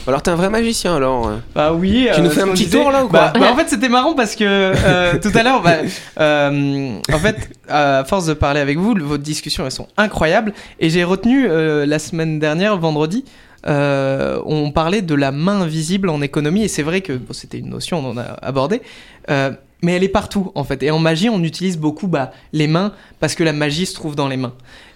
Alors, 0.08 0.22
t'es 0.22 0.30
un 0.32 0.36
vrai 0.36 0.50
magicien 0.52 0.96
alors. 0.96 1.28
euh. 1.28 1.38
Bah 1.56 1.74
oui. 1.74 2.08
Tu 2.14 2.22
nous 2.22 2.30
fais 2.30 2.42
un 2.42 2.50
petit 2.50 2.70
tour, 2.70 2.92
là, 2.92 3.04
ou 3.04 3.08
quoi 3.08 3.30
bah, 3.30 3.40
bah, 3.40 3.52
En 3.52 3.56
fait, 3.56 3.68
c'était 3.68 3.90
marrant 3.90 4.14
parce 4.14 4.36
que 4.36 4.44
euh, 4.46 5.18
tout 5.22 5.32
à 5.34 5.42
l'heure, 5.44 5.62
bah, 5.64 5.78
euh, 6.20 7.00
en 7.12 7.20
fait, 7.20 7.50
à 7.68 8.04
force 8.06 8.26
de 8.28 8.34
parler 8.34 8.60
avec 8.60 8.78
vous, 8.78 8.96
vos 9.00 9.18
discussions 9.18 9.66
elles 9.66 9.72
sont 9.72 9.88
incroyables 9.98 10.54
et 10.80 10.90
j'ai 10.90 11.04
retenu 11.04 11.48
euh, 11.50 11.86
la 11.86 12.00
semaine 12.00 12.40
dernière, 12.40 12.78
vendredi. 12.78 13.26
Euh, 13.66 14.40
on 14.46 14.72
parlait 14.72 15.02
de 15.02 15.16
la 15.16 15.32
main 15.32 15.62
invisible 15.62 16.10
en 16.10 16.22
économie 16.22 16.64
et 16.64 16.68
c'est 16.68 16.84
vrai 16.84 17.02
que 17.02 17.14
bon, 17.14 17.34
c'était 17.34 17.58
une 17.58 17.70
notion 17.70 18.00
on 18.06 18.12
en 18.12 18.18
a 18.18 18.24
abordé 18.42 18.82
euh, 19.30 19.52
mais 19.82 19.94
elle 19.94 20.04
est 20.04 20.10
partout 20.10 20.52
en 20.56 20.64
fait 20.64 20.84
et 20.84 20.92
en 20.92 21.00
magie 21.00 21.30
on 21.30 21.44
utilise 21.44 21.78
beaucoup 21.78 22.08
bah, 22.08 22.32
les 22.54 22.68
mains 22.68 22.94
parce 23.20 23.34
que 23.36 23.44
la 23.44 23.54
magie 23.54 23.86
se 23.88 23.96
trouve 23.96 24.16
dans 24.16 24.28
les 24.28 24.38
mains 24.38 24.54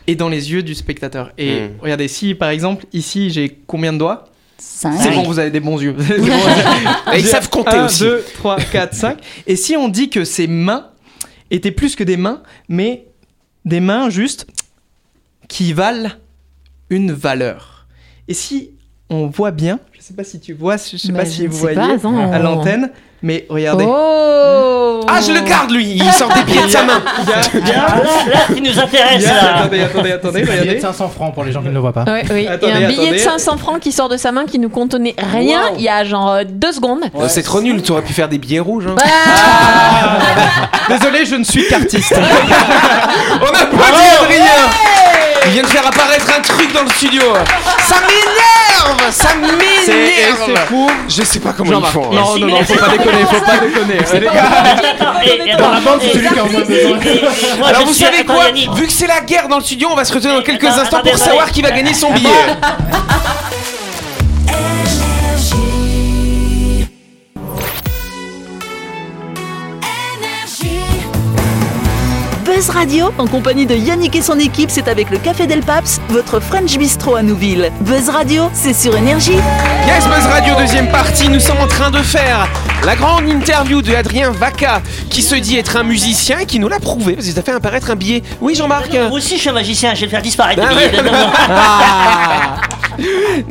et 0.08 0.16
dans 0.16 0.30
les 0.30 0.52
yeux 0.52 0.62
du 0.64 0.76
spectateur 0.76 1.32
et 1.38 1.62
Mm. 1.62 1.72
regardez 1.82 2.08
si 2.08 2.36
par 2.36 2.50
exemple 2.50 2.86
ici 2.94 3.30
j'ai 3.32 3.50
combien 3.68 3.94
de 3.94 3.98
doigts? 3.98 4.26
Cinq. 4.64 5.00
c'est 5.02 5.10
bon, 5.12 5.24
vous 5.24 5.40
avez 5.40 5.50
des 5.50 5.60
bons 5.60 5.82
yeux. 5.82 5.94
Bon. 5.98 7.14
Ils 7.16 7.26
savent 7.26 7.50
compter 7.50 7.78
1, 7.78 7.86
aussi. 7.88 8.04
2, 8.04 8.24
3, 8.36 8.58
4, 8.58 8.94
5. 8.94 9.18
Et 9.48 9.56
si 9.56 9.76
on 9.76 9.88
dit 9.90 10.12
que 10.12 10.24
ces 10.24 10.46
mains 10.46 10.90
étaient 11.50 11.72
plus 11.72 11.96
que 11.96 12.04
des 12.04 12.16
mains, 12.16 12.44
mais 12.70 13.08
des 13.66 13.80
mains 13.80 14.12
juste 14.12 14.46
qui 15.48 15.74
valent 15.74 16.10
une 16.92 17.12
valeur. 17.12 17.71
Et 18.28 18.34
si 18.34 18.72
on 19.10 19.28
voit 19.28 19.52
bien, 19.52 19.80
je 19.92 20.02
sais 20.02 20.14
pas 20.14 20.24
si 20.24 20.40
tu 20.40 20.54
vois, 20.54 20.78
je 20.78 20.96
sais 20.98 21.12
Bah, 21.12 21.20
pas 21.20 21.26
si 21.26 21.44
ne 21.44 21.48
vous 21.50 21.54
sais 21.68 21.74
voyez 21.74 21.98
pas, 21.98 22.36
à 22.36 22.40
l'antenne, 22.40 22.92
mais 23.22 23.46
regardez. 23.50 23.86
Oh 23.88 25.02
Ah, 25.08 25.20
je 25.20 25.34
le 25.34 25.42
garde 25.42 25.72
lui, 25.72 25.86
il 25.96 26.12
sort 26.14 26.30
des 26.34 26.44
pieds 26.44 26.62
de 26.64 26.70
sa 26.70 26.84
main. 26.84 27.02
Il 27.24 27.30
y 27.30 27.34
a, 27.34 27.42
il 27.54 27.68
y 27.68 27.72
a- 27.72 27.86
Ah, 27.88 27.98
là, 27.98 28.34
là, 28.34 28.40
qui 28.56 28.62
nous 28.62 28.70
il 28.72 28.80
intéresse 28.80 29.22
y 29.24 29.26
a- 29.26 29.34
là. 29.34 29.58
attendez, 29.58 29.82
attendez, 29.82 30.12
attendez, 30.14 30.40
un 30.42 30.44
billet 30.44 30.56
de 30.56 30.62
regardez. 30.62 30.80
500 30.82 31.10
francs 31.10 31.34
pour 31.34 31.44
les 31.44 31.52
gens 31.52 31.62
qui 31.62 31.68
ne 31.68 31.74
le 31.74 31.80
voient 31.80 31.92
pas. 31.92 32.04
Ouais, 32.06 32.24
oui. 32.32 32.48
Attendez, 32.48 32.72
et 32.72 32.76
un 32.86 32.88
billet 32.88 33.02
attendez. 33.02 33.12
de 33.14 33.18
500 33.18 33.58
francs 33.58 33.80
qui 33.82 33.92
sort 33.92 34.08
de 34.08 34.16
sa 34.18 34.32
main 34.32 34.46
qui 34.46 34.60
ne 34.60 34.68
contenait 34.68 35.16
rien 35.18 35.72
Wow. 35.72 35.76
il 35.78 35.84
y 35.84 35.90
a 35.90 36.04
genre 36.06 36.30
euh, 36.32 36.44
deux 36.48 36.72
secondes. 36.72 37.02
Euh, 37.16 37.26
C'est 37.28 37.44
trop 37.44 37.62
nul, 37.62 37.82
tu 37.82 37.92
aurais 37.92 38.04
pu 38.04 38.14
faire 38.14 38.30
des 38.30 38.38
billets 38.38 38.60
rouges. 38.62 38.86
hein. 38.88 38.96
Désolé, 40.90 41.26
je 41.26 41.36
ne 41.36 41.44
suis 41.44 41.68
qu'artiste. 41.68 42.14
On 42.18 43.46
a 43.46 43.66
pas 43.66 43.92
dit 43.92 44.24
Adrien 44.24 44.46
Il 45.46 45.52
vient 45.54 45.64
de 45.64 45.68
faire 45.68 45.86
apparaître 45.88 46.28
un 46.38 46.42
truc 46.42 46.72
dans 46.74 46.84
le 46.84 46.90
studio. 46.90 47.22
Ça 47.88 47.96
m'énerve 48.02 49.12
Ça 49.12 49.30
m'énerve 49.36 50.66
pour. 50.68 50.90
Je 51.08 51.24
sais 51.24 51.40
pas 51.40 51.54
comment 51.54 51.80
ils 51.80 51.86
font. 51.92 52.06
hein. 52.12 52.16
Non, 52.16 52.38
non, 52.38 52.48
non, 52.48 52.64
faut 52.64 52.76
pas 52.76 52.90
déconner, 52.90 53.26
faut 53.30 53.42
pas 53.42 53.58
déconner. 53.58 54.00
Les 54.20 54.26
gars. 54.28 55.58
Dans 55.58 55.72
la 55.72 55.80
banque, 55.80 56.02
c'est 56.02 56.14
celui 56.14 56.28
qui 56.30 56.40
a 56.40 56.44
moins 56.44 56.62
besoin. 56.62 57.68
Alors 57.68 57.86
vous 57.86 57.94
savez 57.94 58.24
quoi. 58.26 58.46
Vu 58.76 58.86
que 58.88 58.94
c'est 58.94 59.08
la 59.08 59.22
guerre 59.22 59.48
dans 59.48 59.58
le 59.58 59.64
studio, 59.64 59.90
on 59.92 59.96
va 59.96 60.06
se 60.06 60.14
retrouver 60.14 60.36
dans 60.36 60.44
quelques 60.44 60.64
instants 60.66 61.02
pour 61.02 61.18
savoir 61.18 61.52
qui 61.52 61.62
va 61.62 61.72
gagner 61.72 61.94
son 61.94 62.12
billet. 62.12 62.30
Buzz 72.62 72.70
Radio, 72.70 73.10
en 73.18 73.26
compagnie 73.26 73.66
de 73.66 73.74
Yannick 73.74 74.16
et 74.16 74.22
son 74.22 74.38
équipe, 74.38 74.70
c'est 74.70 74.88
avec 74.88 75.10
le 75.10 75.18
Café 75.18 75.48
Del 75.48 75.62
Paps, 75.62 76.00
votre 76.10 76.40
French 76.40 76.78
Bistro 76.78 77.16
à 77.16 77.24
Nouville. 77.24 77.72
Buzz 77.82 78.08
Radio, 78.10 78.52
c'est 78.54 78.76
sur 78.76 78.96
Énergie. 78.96 79.32
Yes 79.88 80.06
Buzz 80.06 80.28
Radio 80.28 80.54
deuxième 80.60 80.88
partie, 80.92 81.28
nous 81.28 81.40
sommes 81.40 81.58
en 81.60 81.66
train 81.66 81.90
de 81.90 81.98
faire 81.98 82.48
la 82.86 82.96
grande 82.96 83.28
interview 83.28 83.82
de 83.82 83.96
Adrien 83.96 84.30
Vaca 84.30 84.84
qui 85.10 85.24
se 85.24 85.34
dit 85.34 85.58
être 85.58 85.76
un 85.76 85.82
musicien 85.82 86.46
qui 86.46 86.60
nous 86.60 86.68
l'a 86.68 86.80
prouvé 86.80 87.14
parce 87.14 87.26
qu'il 87.26 87.40
a 87.40 87.42
fait 87.42 87.52
apparaître 87.52 87.90
un 87.90 87.96
billet. 87.96 88.22
Oui 88.42 88.54
Jean-Marc 88.54 88.94
Moi 88.94 89.10
aussi, 89.10 89.38
je 89.38 89.42
suis 89.42 89.50
un 89.50 89.54
magicien, 89.54 89.96
je 89.96 90.02
vais 90.02 90.06
le 90.06 90.12
faire 90.12 90.22
disparaître. 90.22 90.62
Ah 90.64 90.70
le 90.70 90.76
ouais. 90.76 90.90
billet. 90.90 91.02
Non, 91.02 91.12
non, 91.14 91.18
non. 91.18 91.32
Ah 91.50 92.58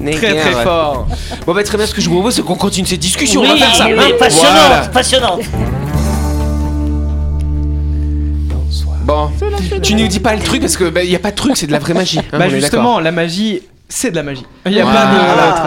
Très 0.06 0.34
très 0.38 0.62
fort. 0.62 1.08
Bon 1.46 1.52
bah 1.52 1.64
très 1.64 1.76
bien, 1.76 1.86
ce 1.88 1.94
que 1.94 2.00
je 2.00 2.08
vous 2.08 2.14
propose 2.14 2.34
c'est 2.36 2.42
qu'on 2.42 2.54
continue 2.54 2.86
cette 2.86 3.00
discussion, 3.00 3.40
on 3.40 3.44
va 3.44 3.54
Oui, 3.54 3.58
faire 3.58 3.74
ça. 3.74 3.86
oui, 3.86 3.94
hein. 3.98 4.10
passionnante, 4.20 4.56
Voilà. 4.68 4.86
passionnante. 4.86 5.40
Bon, 9.10 9.28
tu 9.82 9.94
nous 9.94 10.06
dis 10.06 10.20
pas 10.20 10.34
le 10.36 10.42
truc 10.42 10.60
parce 10.60 10.76
que 10.76 10.88
bah, 10.88 11.02
y 11.02 11.16
a 11.16 11.18
pas 11.18 11.32
de 11.32 11.36
truc, 11.36 11.56
c'est 11.56 11.66
de 11.66 11.72
la 11.72 11.80
vraie 11.80 11.94
magie. 11.94 12.20
hein, 12.20 12.24
on 12.32 12.38
bah 12.38 12.44
est 12.46 12.48
d'accord. 12.48 12.60
justement, 12.60 13.00
la 13.00 13.10
magie, 13.10 13.62
c'est 13.88 14.12
de 14.12 14.16
la 14.16 14.22
magie. 14.22 14.44
Il 14.66 14.72
y 14.72 14.78
a 14.78 14.84
Voilà. 14.84 15.00
pas 15.00 15.12
de. 15.12 15.18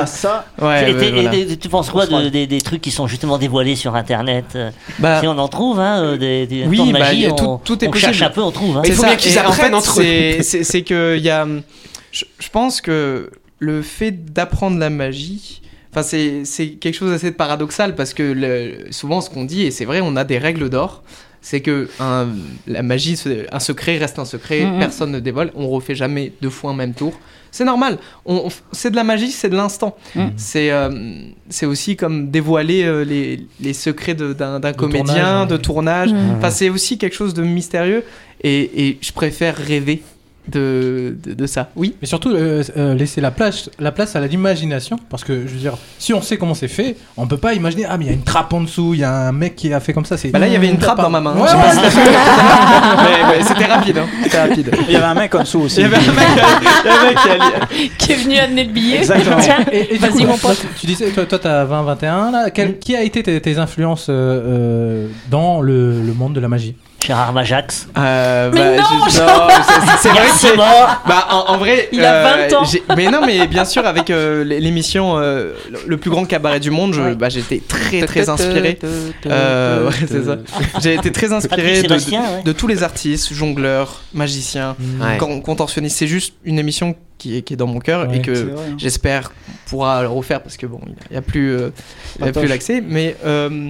Ah, 0.01 0.05
ça. 0.05 0.45
Ouais, 0.61 0.89
Et 0.91 0.93
ouais, 0.93 0.99
t'es- 0.99 1.11
voilà. 1.11 1.35
et- 1.35 1.51
et 1.51 1.57
tu 1.57 1.67
penses 1.67 1.89
quoi 1.89 2.05
de- 2.05 2.29
des, 2.29 2.47
des 2.47 2.61
trucs 2.61 2.81
qui 2.81 2.91
sont 2.91 3.05
justement 3.07 3.37
dévoilés 3.37 3.75
sur 3.75 3.95
internet 3.95 4.45
euh, 4.55 4.71
Bah, 4.99 5.19
Si 5.19 5.27
on 5.27 5.37
en 5.37 5.47
trouve, 5.49 5.79
hein, 5.81 6.01
euh, 6.03 6.17
des, 6.17 6.47
des 6.47 6.65
Oui, 6.65 6.77
temps 6.77 6.85
de 6.85 6.93
bah, 6.93 6.99
magie, 6.99 7.27
on, 7.29 7.35
tout- 7.35 7.59
tout 7.65 7.83
est 7.83 7.87
on 7.89 7.91
possible. 7.91 8.13
cherche 8.13 8.21
un 8.21 8.33
peu, 8.33 8.41
on 8.41 8.51
trouve. 8.51 8.77
hein. 8.77 8.81
Mais 8.83 8.89
il 8.89 8.95
faut 8.95 9.01
C'est 9.01 9.07
bien 9.09 9.17
ça. 9.17 9.21
qu'ils 9.21 9.35
Et 9.35 9.39
en 9.39 9.49
apprennent 9.49 9.65
fait, 9.71 9.73
entre 9.73 9.99
eux. 9.99 10.03
c'est- 10.03 10.43
C'est 10.43 10.63
c'est 10.63 10.81
que 10.83 11.17
il 11.17 11.23
y 11.23 11.29
a. 11.29 11.45
Je, 12.13 12.23
je 12.39 12.49
pense 12.49 12.79
que 12.79 13.29
le 13.59 13.81
fait 13.81 14.11
d'apprendre 14.33 14.77
la 14.77 14.89
magie. 14.89 15.61
Enfin, 15.91 16.01
c'est 16.03 16.45
c'est 16.45 16.69
quelque 16.69 16.95
chose 16.95 17.11
d'assez 17.11 17.31
paradoxal 17.33 17.95
parce 17.95 18.13
que 18.13 18.23
le- 18.23 18.91
souvent, 18.91 19.19
ce 19.19 19.29
qu'on 19.29 19.43
dit, 19.43 19.63
et 19.63 19.71
c'est 19.71 19.85
vrai, 19.85 19.99
on 20.01 20.15
a 20.15 20.23
des 20.23 20.37
règles 20.37 20.69
d'or. 20.69 21.03
C'est 21.45 21.59
que 21.59 21.89
un- 21.99 22.29
la 22.67 22.83
magie, 22.83 23.21
un 23.51 23.59
secret 23.59 23.97
reste 23.97 24.17
un 24.17 24.23
secret, 24.25 24.61
Mhm. 24.65 24.79
personne 24.79 25.11
ne 25.11 25.19
dévoile, 25.19 25.51
on 25.55 25.67
refait 25.67 25.93
jamais 25.93 26.31
deux 26.41 26.49
fois 26.49 26.71
un 26.71 26.73
même 26.73 26.93
tour. 26.93 27.13
C'est 27.51 27.65
normal, 27.65 27.99
on, 28.25 28.35
on 28.45 28.47
f- 28.47 28.61
c'est 28.71 28.89
de 28.91 28.95
la 28.95 29.03
magie, 29.03 29.29
c'est 29.29 29.49
de 29.49 29.55
l'instant. 29.57 29.95
C'est 30.37 30.71
euh, 30.71 30.89
c'est 31.49 31.65
aussi 31.67 31.95
comme 31.97 32.31
dévoiler 32.31 32.83
euh, 32.85 33.03
les, 33.03 33.45
les 33.59 33.73
secrets 33.73 34.15
de- 34.15 34.31
d'un 34.33 34.59
d'un 34.61 34.71
comédien, 34.73 35.03
tournage, 35.45 35.47
de 35.49 35.57
tournage. 35.57 36.13
Mhm. 36.13 36.35
Enfin, 36.37 36.49
c'est 36.49 36.69
aussi 36.69 36.97
quelque 36.97 37.15
chose 37.15 37.33
de 37.33 37.43
mystérieux 37.43 38.03
et, 38.41 38.87
et 38.87 38.97
je 39.01 39.11
préfère 39.11 39.55
rêver 39.57 40.01
de, 40.47 41.15
de, 41.23 41.33
de 41.33 41.45
ça. 41.47 41.69
Oui. 41.75 41.95
Mais 42.01 42.07
surtout, 42.07 42.31
euh, 42.31 42.63
euh, 42.77 42.93
laisser 42.95 43.21
la 43.21 43.31
place, 43.31 43.69
la 43.79 43.91
place 43.91 44.15
à 44.15 44.19
l'imagination. 44.25 44.97
Parce 45.09 45.23
que, 45.23 45.33
je 45.47 45.53
veux 45.53 45.59
dire, 45.59 45.73
si 45.99 46.13
on 46.13 46.21
sait 46.21 46.37
comment 46.37 46.53
c'est 46.53 46.67
fait, 46.67 46.97
on 47.17 47.27
peut 47.27 47.37
pas 47.37 47.53
imaginer, 47.53 47.85
ah, 47.87 47.97
mais 47.97 48.05
il 48.05 48.07
y 48.07 48.11
a 48.11 48.13
une 48.13 48.23
trappe 48.23 48.51
en 48.53 48.61
dessous, 48.61 48.93
il 48.93 48.99
y 48.99 49.03
a 49.03 49.11
un 49.27 49.31
mec 49.31 49.55
qui 49.55 49.73
a 49.73 49.79
fait 49.79 49.93
comme 49.93 50.05
ça. 50.05 50.17
c'est- 50.17 50.29
Bah 50.29 50.39
là, 50.39 50.47
il 50.47 50.53
y 50.53 50.55
avait 50.55 50.69
une 50.69 50.77
trappe 50.77 50.97
dans 51.01 51.09
ma 51.09 51.21
main. 51.21 51.33
Ouais, 51.35 51.41
Je 51.43 51.47
sais 51.47 51.55
pas 51.55 51.67
ouais. 51.67 51.73
si 51.73 51.81
t'as 51.81 51.89
fait. 51.89 52.11
mais, 53.03 53.37
mais 53.37 53.43
c'était 53.43 53.65
rapide. 53.65 53.97
Hein. 53.99 54.05
C'était 54.23 54.41
rapide. 54.41 54.71
Il 54.87 54.93
y 54.93 54.95
avait 54.95 55.05
un 55.05 55.13
mec 55.13 55.33
en 55.35 55.39
dessous 55.41 55.61
aussi. 55.61 55.77
Il 55.77 55.83
y 55.83 55.85
avait 55.85 55.97
un 55.97 56.11
mec, 56.13 57.89
qui 57.97 58.11
est 58.11 58.15
venu 58.15 58.37
amener 58.37 58.63
le 58.65 58.71
billet. 58.71 58.97
Exactement. 58.97 59.37
Et, 59.71 59.95
et 59.95 59.97
Vas-y, 59.97 60.11
coup, 60.11 60.19
mon 60.21 60.27
là, 60.27 60.37
pote. 60.41 60.59
tu- 60.59 60.67
tu 60.81 60.85
disais, 60.87 61.09
toi, 61.11 61.25
toi, 61.25 61.39
t'as 61.39 61.63
20, 61.63 61.83
21, 61.83 62.31
là. 62.31 62.49
Quel- 62.49 62.79
qui 62.79 62.95
a 62.95 63.03
été 63.03 63.23
tes, 63.23 63.39
tes 63.41 63.57
influences 63.57 64.07
euh, 64.09 65.07
dans 65.29 65.61
le, 65.61 66.01
le 66.01 66.13
monde 66.13 66.33
de 66.33 66.39
la 66.39 66.47
magie? 66.47 66.75
Gérard 67.05 67.33
Majax. 67.33 67.87
Euh, 67.97 68.49
Mais 68.53 68.77
non, 68.77 68.83
je- 69.07 69.11
c'est- 69.11 69.97
c'est 70.01 70.09
vrai 70.09 70.25
que 70.27 70.35
c'est. 70.35 70.55
mort. 70.55 71.01
Bah, 71.07 71.27
en, 71.31 71.53
en 71.53 71.57
vrai. 71.57 71.89
Il 71.91 72.03
a 72.03 72.13
euh, 72.13 72.47
20 72.49 72.55
ans. 72.57 72.63
j'ai- 72.65 72.83
Mais 72.95 73.09
non, 73.09 73.21
mais 73.25 73.45
bien 73.47 73.65
sûr, 73.65 73.85
avec 73.85 74.09
euh, 74.09 74.43
l'émission 74.43 75.17
euh, 75.17 75.51
le- 75.85 75.97
plus 75.97 76.09
grand 76.09 76.25
cabaret 76.25 76.59
du 76.59 76.71
monde, 76.71 76.95
bah, 77.19 77.29
j'étais 77.29 77.61
très 77.67 78.01
très 78.05 78.29
inspiré. 78.29 78.79
Euh, 79.25 79.87
ouais, 79.87 79.93
c'est 80.07 80.23
ça. 80.23 80.37
J'ai 80.81 80.95
été 80.95 81.11
très 81.11 81.33
inspiré 81.33 81.81
de, 81.83 82.51
tous 82.51 82.67
les 82.67 82.83
artistes, 82.83 83.33
jongleurs, 83.33 84.01
magiciens, 84.13 84.75
Ouais. 85.01 85.17
contorsionnistes. 85.17 85.97
C'est 85.97 86.07
juste 86.07 86.33
une 86.45 86.59
émission 86.59 86.95
qui 87.17 87.37
est, 87.37 87.41
qui 87.41 87.53
est 87.53 87.57
dans 87.57 87.67
mon 87.67 87.79
cœur 87.79 88.07
Ouais, 88.09 88.17
et 88.17 88.21
que 88.21 88.31
hein. 88.31 88.75
j'espère 88.77 89.31
pourra 89.65 90.01
le 90.01 90.07
refaire 90.09 90.41
parce 90.41 90.57
que 90.57 90.65
bon, 90.65 90.79
il 90.85 91.11
n'y 91.11 91.17
a 91.17 91.21
plus, 91.21 91.51
euh, 91.51 91.69
il 92.15 92.19
y 92.19 92.23
a 92.23 92.25
Patoche. 92.27 92.43
plus 92.43 92.49
l'accès. 92.49 92.81
Mais 92.85 93.15
euh, 93.25 93.69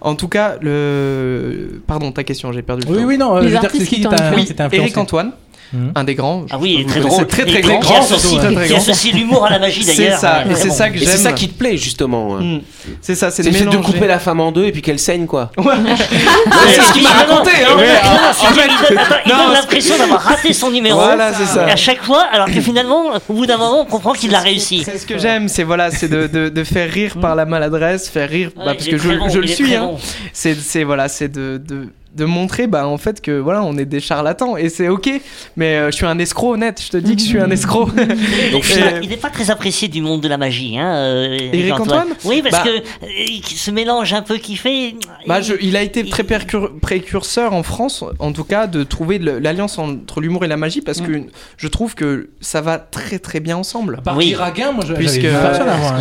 en 0.00 0.14
tout 0.14 0.28
cas, 0.28 0.56
le. 0.60 1.80
Pardon, 1.86 2.12
ta 2.12 2.24
question, 2.24 2.52
j'ai 2.52 2.62
perdu 2.62 2.86
le 2.86 2.92
Oui, 2.92 2.98
temps. 2.98 3.06
oui, 3.06 3.18
non. 3.18 3.34
Les 3.36 3.40
je 3.40 3.44
veux 3.46 3.50
dire, 3.52 3.64
artistes 3.64 3.84
c'est 3.88 3.96
qui 3.96 4.02
t'ont 4.02 4.10
Oui, 4.34 4.48
Eric 4.72 4.96
Antoine, 4.98 5.32
Mhm. 5.74 5.92
un 5.94 6.04
des 6.04 6.14
grands. 6.14 6.44
Ah 6.50 6.56
oui, 6.60 6.82
Vous 6.82 6.88
très 6.88 7.00
connaissez, 7.00 7.16
drôle. 7.16 7.26
Très 7.26 7.42
Et- 7.42 7.46
très 7.46 7.58
et 7.58 7.62
grand. 7.62 7.80
Qui 7.80 7.92
associe, 7.94 8.40
Très, 8.40 8.54
très 8.54 8.74
associe 8.76 9.14
l'humour 9.14 9.44
à 9.44 9.50
la 9.50 9.58
magie 9.58 9.82
C'est 9.82 9.96
d'ailleurs. 10.04 10.18
ça, 10.20 10.42
et 10.44 10.48
Ouais, 10.48 10.54
c'est 10.54 10.68
bon. 10.68 10.74
ça 10.74 10.90
que 10.90 10.96
Et 10.96 11.00
c'est 11.00 11.12
j'aime. 11.12 11.20
ça 11.20 11.32
qui 11.32 11.48
te 11.48 11.58
plaît 11.58 11.76
justement. 11.76 12.36
hein. 12.36 12.40
Mm. 12.42 12.60
C'est 13.00 13.14
ça, 13.14 13.30
c'est 13.30 13.42
C'est 13.42 13.48
de 13.50 13.54
le 13.54 13.58
fait 13.58 13.64
de 13.64 13.70
mélanger. 13.70 13.92
couper 13.92 14.06
la 14.06 14.18
femme 14.18 14.40
en 14.40 14.52
deux 14.52 14.64
et 14.66 14.72
puis 14.72 14.82
qu'elle 14.82 14.98
saigne 14.98 15.26
quoi. 15.26 15.50
Ouais. 15.58 15.64
c'est 16.68 16.80
ce 16.82 16.92
qu'il 16.92 17.02
m'a 17.02 17.10
raconté, 17.10 17.50
hein. 17.50 17.70
Il 17.70 17.76
donne- 17.76 17.80
il 17.80 18.64
il 19.26 19.32
c'est- 19.32 19.52
l'impression 19.54 19.98
d'avoir 19.98 20.20
raté 20.22 20.52
son 20.52 20.70
numéro. 20.70 20.98
Voilà, 21.00 21.32
c'est 21.34 21.46
ça. 21.46 21.68
Et 21.68 21.72
à 21.72 21.76
chaque 21.76 22.02
fois, 22.02 22.24
alors 22.32 22.46
que 22.46 22.60
finalement, 22.60 23.04
au 23.28 23.32
bout 23.34 23.46
d'un 23.46 23.56
moment, 23.58 23.80
on 23.82 23.84
comprend 23.86 24.12
qu'il 24.12 24.30
l'a 24.30 24.40
réussi. 24.40 24.82
C'est 24.84 24.98
ce 24.98 25.06
que 25.06 25.18
j'aime, 25.18 25.48
c'est 25.48 25.64
voilà, 25.64 25.90
c'est 25.90 26.08
de, 26.08 26.64
faire 26.64 26.90
rire 26.90 27.16
par 27.20 27.34
la 27.34 27.44
maladresse, 27.44 28.08
faire 28.08 28.28
rire, 28.28 28.50
bah, 28.56 28.62
parce 28.74 28.86
il 28.86 28.90
que 28.90 28.96
est 28.96 28.98
je, 28.98 29.08
très 29.08 29.16
le 29.34 29.44
il 29.44 29.50
est 29.50 29.54
suis, 29.54 29.64
très 29.64 29.76
hein. 29.76 29.90
C'est 30.32 30.54
c'est 30.54 30.84
voilà, 30.84 31.08
c'est 31.08 31.28
de, 31.28 31.60
de 32.14 32.24
montrer 32.24 32.66
bah 32.66 32.86
en 32.86 32.98
fait 32.98 33.20
que 33.20 33.32
voilà 33.38 33.62
on 33.62 33.76
est 33.76 33.84
des 33.84 34.00
charlatans 34.00 34.56
et 34.56 34.68
c'est 34.68 34.88
ok 34.88 35.10
mais 35.56 35.76
euh, 35.76 35.90
je 35.90 35.96
suis 35.96 36.06
un 36.06 36.18
escroc 36.18 36.52
honnête 36.54 36.80
je 36.84 36.90
te 36.90 36.96
dis 36.96 37.16
que 37.16 37.22
je 37.22 37.26
suis 37.26 37.40
un 37.40 37.50
escroc 37.50 37.86
Donc, 38.52 38.64
Et- 38.70 39.02
il 39.02 39.08
n'est 39.08 39.16
pas 39.16 39.30
très 39.30 39.50
apprécié 39.50 39.88
du 39.88 40.00
monde 40.00 40.20
de 40.20 40.28
la 40.28 40.36
magie, 40.38 40.78
hein, 40.78 40.94
euh, 40.94 41.36
Éric 41.52 41.78
Antoine 41.80 42.08
Oui, 42.24 42.42
parce 42.42 42.62
Bah- 42.64 42.70
que 42.70 42.76
euh, 43.06 43.08
il 43.28 43.42
se 43.44 43.70
mélange 43.70 44.12
un 44.12 44.22
peu 44.22 44.36
qui 44.36 44.56
fait. 44.56 44.94
Bah, 45.26 45.40
je- 45.40 45.54
il 45.60 45.76
a 45.76 45.82
été 45.82 46.04
très 46.08 46.24
précurseur 46.80 47.52
en 47.52 47.62
France, 47.62 48.04
en 48.18 48.32
tout 48.32 48.44
cas, 48.44 48.66
de 48.66 48.82
trouver 48.84 49.18
l'alliance 49.18 49.78
entre 49.78 50.20
l'humour 50.20 50.44
et 50.44 50.48
la 50.48 50.56
magie, 50.56 50.80
parce 50.80 51.00
que 51.00 51.22
je 51.56 51.68
trouve 51.68 51.94
que 51.94 52.30
ça 52.40 52.60
va 52.60 52.78
très 52.78 53.18
très 53.18 53.40
bien 53.40 53.56
ensemble. 53.56 54.00
Par 54.04 54.16
Oui. 54.16 54.26
Guiraguin, 54.28 54.72
moi, 54.72 54.84
je- 54.86 54.94
Puisque- 54.94 55.24
hein. 55.24 55.52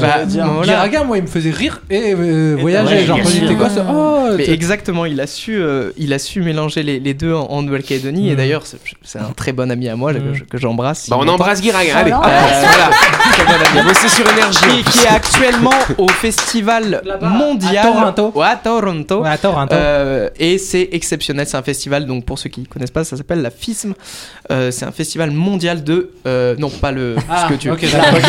Bah, 0.02 1.04
moi, 1.06 1.18
il 1.18 1.24
me 1.24 1.28
faisait 1.28 1.52
rire 1.52 1.82
et 1.90 2.14
euh, 2.14 2.56
voyager. 2.60 2.96
ouais, 2.96 3.06
genre, 3.06 3.20
gosse, 3.58 3.80
oh, 3.90 4.28
Mais 4.38 4.50
exactement, 4.50 5.06
il 5.06 5.20
a 5.20 5.28
su, 5.28 5.56
euh, 5.56 5.92
il 6.04 6.14
a 6.14 6.20
su 6.20 6.42
mélanger 6.42 6.84
les, 6.84 7.00
les 7.00 7.14
deux 7.14 7.34
en, 7.34 7.46
en 7.50 7.62
Nouvelle-Calédonie. 7.64 8.30
Et 8.30 8.34
Mm. 8.34 8.36
d'ailleurs, 8.36 8.64
c'est 9.04 9.20
un 9.20 9.32
très 9.36 9.52
bon 9.54 9.70
ami 9.72 9.90
à 9.90 9.96
moi 9.96 10.14
que 10.14 10.20
Mm. 10.20 10.42
que 10.50 10.58
j'embrasse. 10.58 11.10
Bah 11.10 11.18
on 11.20 11.28
embrasse 11.28 11.62
Guiraguin, 11.62 11.96
allez. 11.96 12.12
Euh, 12.12 12.16
voilà. 12.18 13.64
Il 13.74 13.80
a 13.80 13.84
bossé 13.84 14.08
sur 14.10 14.30
énergie. 14.30 14.60
qui, 14.84 14.84
qui 14.92 15.00
est 15.06 15.08
actuellement 15.10 15.72
au 15.98 16.08
festival 16.08 17.02
mondial 17.22 17.78
à 17.78 17.82
Toronto. 18.14 18.32
Ouais, 18.36 18.46
à 18.48 18.56
Toronto. 18.56 19.22
Ouais, 19.22 19.30
attends. 19.30 19.68
Euh, 19.72 20.30
et 20.40 20.58
c'est 20.58 20.90
exceptionnel, 20.92 21.48
c'est 21.48 21.58
un 21.58 21.64
festival, 21.64 22.06
donc 22.06 22.26
pour 22.26 22.38
ceux 22.40 22.50
qui 22.50 22.64
connaissent 22.66 22.92
pas, 22.92 23.04
ça 23.04 23.18
s'appelle 23.18 23.42
la 23.42 23.50
FISM. 23.52 23.94
Euh, 24.52 24.72
c'est 24.72 24.86
un 24.86 24.92
festival 24.92 25.32
mondial 25.32 25.84
de. 25.84 26.12
euh, 26.28 26.56
non, 26.58 26.70
pas 26.70 26.92
le. 26.92 27.16
Ah, 27.30 27.46
ce 27.48 27.54
que 27.54 27.60
tu 27.60 27.70
ok, 27.72 27.82
d'accord. 27.82 28.20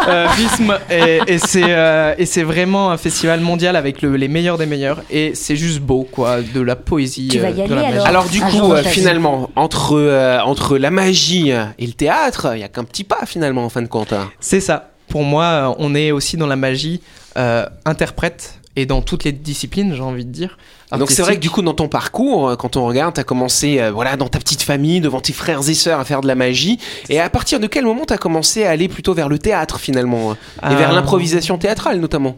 Euh, 0.08 0.28
FISM, 0.30 0.74
et, 0.90 1.20
et 1.26 1.38
c'est 1.38 1.62
euh, 1.66 2.14
et 2.16 2.24
c'est 2.24 2.42
vraiment 2.42 2.90
un 2.90 2.96
festival 2.96 3.40
mondial 3.40 3.76
avec 3.76 4.00
le- 4.02 4.16
les 4.16 4.28
meilleurs 4.28 4.56
des 4.56 4.64
meilleurs. 4.66 5.02
Et 5.10 5.32
c'est 5.34 5.56
juste 5.56 5.80
beau, 5.80 6.08
quoi, 6.10 6.38
de 6.40 6.60
la 6.60 6.74
poésie. 6.74 6.99
Tu 7.28 7.38
vas 7.38 7.48
euh, 7.48 7.50
y 7.50 7.62
aller, 7.62 7.74
alors 7.74 8.06
Alors 8.06 8.28
du 8.28 8.40
coup, 8.40 8.72
euh, 8.72 8.82
finalement, 8.82 9.50
entre, 9.56 9.96
euh, 9.96 10.40
entre 10.40 10.78
la 10.78 10.90
magie 10.90 11.50
et 11.50 11.86
le 11.86 11.92
théâtre, 11.92 12.52
il 12.54 12.60
y 12.60 12.64
a 12.64 12.68
qu'un 12.68 12.84
petit 12.84 13.04
pas 13.04 13.26
finalement 13.26 13.64
en 13.64 13.68
fin 13.68 13.82
de 13.82 13.88
compte. 13.88 14.12
hein. 14.12 14.30
C'est 14.40 14.60
ça. 14.60 14.90
Pour 15.08 15.24
moi, 15.24 15.74
on 15.78 15.94
est 15.94 16.12
aussi 16.12 16.36
dans 16.36 16.46
la 16.46 16.56
magie 16.56 17.00
euh, 17.36 17.66
interprète 17.84 18.60
et 18.76 18.86
dans 18.86 19.02
toutes 19.02 19.24
les 19.24 19.32
disciplines, 19.32 19.94
j'ai 19.94 20.02
envie 20.02 20.24
de 20.24 20.30
dire. 20.30 20.56
Donc 20.96 21.10
c'est 21.10 21.22
vrai 21.22 21.34
que 21.34 21.40
du 21.40 21.50
coup 21.50 21.62
dans 21.62 21.74
ton 21.74 21.88
parcours, 21.88 22.56
quand 22.56 22.76
on 22.76 22.86
regarde, 22.86 23.14
t'as 23.14 23.24
commencé 23.24 23.80
euh, 23.80 23.90
voilà 23.90 24.16
dans 24.16 24.28
ta 24.28 24.38
petite 24.38 24.62
famille, 24.62 25.00
devant 25.00 25.20
tes 25.20 25.32
frères 25.32 25.68
et 25.68 25.74
sœurs 25.74 26.00
à 26.00 26.04
faire 26.04 26.20
de 26.20 26.26
la 26.28 26.34
magie. 26.34 26.78
Et 27.08 27.20
à 27.20 27.28
partir 27.30 27.60
de 27.60 27.66
quel 27.66 27.84
moment 27.84 28.04
t'as 28.06 28.18
commencé 28.18 28.64
à 28.64 28.70
aller 28.70 28.88
plutôt 28.88 29.14
vers 29.14 29.28
le 29.28 29.38
théâtre 29.38 29.78
finalement 29.78 30.32
et 30.68 30.74
vers 30.74 30.92
l'improvisation 30.92 31.58
théâtrale 31.58 31.98
notamment? 32.00 32.36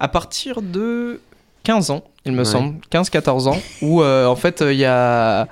à 0.00 0.08
partir 0.08 0.60
de 0.62 1.20
15 1.64 1.90
ans, 1.90 2.02
il 2.24 2.32
me 2.32 2.38
Ouais. 2.38 2.44
semble, 2.44 2.74
15-14 2.90 3.46
ans, 3.48 3.58
où 3.82 4.02
euh, 4.02 4.26
en 4.26 4.34
fait 4.36 4.62
il 4.66 4.76
y 4.78 4.84
a. 4.84 5.46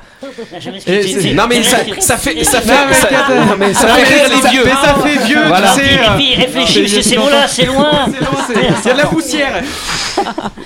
Et 0.86 1.34
Non 1.34 1.44
mais 1.48 1.62
ça, 1.62 1.78
ça 2.00 2.16
fait 2.16 2.42
ça 2.44 2.58
Non, 2.58 2.64
fait 2.64 2.86
mais 2.88 2.94
ça, 2.94 3.08
non, 3.10 3.56
mais 3.58 3.74
ça 3.74 3.88
Non, 3.88 3.94
fait 3.94 4.02
mais 4.10 4.20
rire 4.22 4.42
les 4.42 4.48
vieux. 4.50 4.62
Mais 4.64 4.70
ça 4.72 4.94
fait 4.94 5.26
vieux, 5.26 5.46
Voilà. 5.46 5.72
tu 5.74 5.80
Et 5.80 5.84
sais. 5.84 5.88
puis, 5.88 5.98
euh, 5.98 6.12
et 6.12 6.16
puis, 6.16 6.34
réfléchis, 6.44 6.88
c'est- 6.88 7.02
ces 7.02 7.16
mots-là, 7.16 7.46
c'est 7.48 7.64
loin. 7.66 7.90
c'est 8.12 8.20
long, 8.20 8.42
c'est- 8.46 8.54
Il 8.82 8.88
y 8.88 8.90
a 8.90 8.92
de 8.94 8.98
la 8.98 9.06
poussière. 9.06 9.62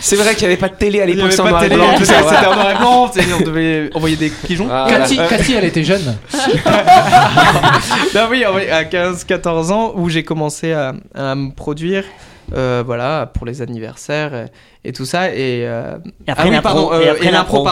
C'est 0.01 0.17
vrai 0.17 0.35
qu'il 0.35 0.47
n'y 0.49 0.53
avait 0.55 0.61
pas 0.61 0.69
de 0.69 0.75
télé 0.77 1.01
à 1.01 1.07
l'époque 1.07 1.35
pas 1.37 1.43
de 1.45 1.49
noir 1.49 1.65
et 1.65 1.69
télé, 1.69 1.81
blanc, 1.81 1.95
c'était 2.01 2.17
en 2.47 2.55
noir 2.55 2.71
et 2.71 2.75
blanc, 2.79 3.11
on 3.39 3.43
devait 3.45 3.91
envoyer 3.95 4.17
des 4.17 4.31
pigeons. 4.31 4.69
Ah, 4.71 4.87
Cathy, 5.29 5.55
elle 5.55 5.65
était 5.65 5.85
jeune. 5.85 6.17
Non, 8.15 8.23
oui, 8.31 8.45
en 8.47 8.53
vrai, 8.53 8.71
à 8.71 8.85
15-14 8.85 9.71
ans, 9.73 9.93
où 9.97 10.09
j'ai 10.09 10.23
commencé 10.23 10.73
à, 10.73 10.93
à 11.15 11.35
me 11.35 11.51
produire, 11.51 12.05
euh, 12.53 12.83
voilà, 12.85 13.31
pour 13.33 13.47
les 13.47 13.63
anniversaires 13.63 14.35
et, 14.35 14.47
et 14.89 14.93
tout 14.93 15.07
ça. 15.07 15.31
Et, 15.35 15.67
euh, 15.67 15.97
Et 16.27 16.31
après 16.31 16.45
ah 16.45 16.47
oui, 16.47 16.55
l'impro, 16.55 16.63
pardon, 16.63 16.93
euh, 16.93 17.31
l'impro. 17.31 17.69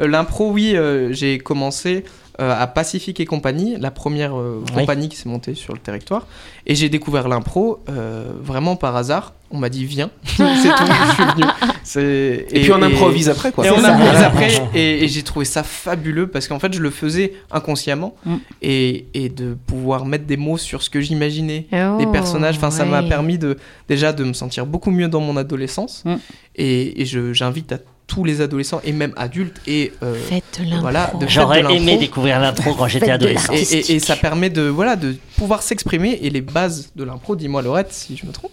Euh, 0.00 0.08
l'impro, 0.08 0.50
oui, 0.50 0.76
j'ai 1.10 1.38
commencé 1.38 2.04
à 2.38 2.66
Pacifique 2.66 3.20
et 3.20 3.26
compagnie, 3.26 3.76
la 3.78 3.90
première 3.90 4.36
euh, 4.38 4.62
Oui. 4.68 4.80
compagnie 4.80 5.08
qui 5.08 5.16
s'est 5.16 5.28
montée 5.28 5.54
sur 5.54 5.72
le 5.72 5.78
territoire. 5.78 6.26
Et 6.66 6.74
j'ai 6.74 6.88
découvert 6.88 7.28
l'impro 7.28 7.80
euh, 7.88 8.32
vraiment 8.42 8.76
par 8.76 8.96
hasard. 8.96 9.34
On 9.50 9.58
m'a 9.58 9.68
dit 9.68 9.84
viens, 9.84 10.10
c'est 10.24 10.36
tout, 10.42 10.84
je 10.84 11.14
suis 11.14 11.24
venu. 11.24 11.44
C'est- 11.84 12.46
Et, 12.50 12.62
puis 12.62 12.72
on 12.72 12.82
improvise 12.82 13.28
après 13.28 13.52
quoi. 13.52 13.64
et 13.64 13.70
on 13.70 13.76
C'est 13.76 13.82
ça. 13.82 13.88
improvise 13.94 14.10
Voilà. 14.12 14.26
après, 14.26 14.48
et, 14.74 15.04
et 15.04 15.08
j'ai 15.08 15.22
trouvé 15.22 15.44
ça 15.44 15.62
fabuleux 15.62 16.26
parce 16.26 16.48
qu'en 16.48 16.58
fait, 16.58 16.72
je 16.74 16.80
le 16.80 16.90
faisais 16.90 17.34
inconsciemment 17.52 18.16
Mm. 18.26 18.36
et, 18.62 19.06
et 19.14 19.28
de 19.28 19.54
pouvoir 19.66 20.04
mettre 20.06 20.24
des 20.24 20.36
mots 20.36 20.58
sur 20.58 20.82
ce 20.82 20.90
que 20.90 21.00
j'imaginais, 21.00 21.66
Oh, 21.72 21.98
des 21.98 22.06
personnages. 22.06 22.56
Enfin, 22.56 22.70
ça 22.72 22.84
m'a 22.84 23.02
permis 23.02 23.38
de 23.38 23.56
déjà 23.88 24.12
de 24.12 24.24
me 24.24 24.32
sentir 24.32 24.66
beaucoup 24.66 24.90
mieux 24.90 25.08
dans 25.08 25.20
mon 25.20 25.36
adolescence. 25.36 26.02
Mm. 26.04 26.14
Et, 26.56 27.02
et 27.02 27.04
je- 27.06 27.32
j'invite 27.32 27.72
à 27.72 27.78
tous 28.06 28.22
les 28.24 28.40
adolescents 28.42 28.80
et 28.84 28.92
même 28.92 29.12
adultes 29.16 29.60
et 29.66 29.92
euh, 30.02 30.14
Faites 30.14 30.60
l'impro. 30.62 30.80
voilà, 30.82 31.10
de 31.18 31.26
J'aurais 31.26 31.62
de 31.62 31.68
aimé 31.70 31.86
l'impro. 31.92 31.98
découvrir 32.00 32.38
l'intro 32.40 32.74
quand 32.74 32.86
j'étais 32.86 33.10
adolescent. 33.10 33.52
Et, 33.52 33.56
artistique. 33.56 33.90
et- 33.90 33.94
et 33.94 33.98
ça 33.98 34.14
permet 34.16 34.50
de, 34.50 34.62
voilà, 34.62 34.94
de 34.96 35.16
pouvoir 35.36 35.62
s'exprimer. 35.62 36.18
Et 36.22 36.28
les 36.30 36.42
bases 36.42 36.92
de 36.94 37.02
l'impro, 37.04 37.34
dis-moi 37.34 37.62
Laurette 37.62 37.92
si 37.92 38.16
je 38.16 38.26
me 38.26 38.32
trompe, 38.32 38.52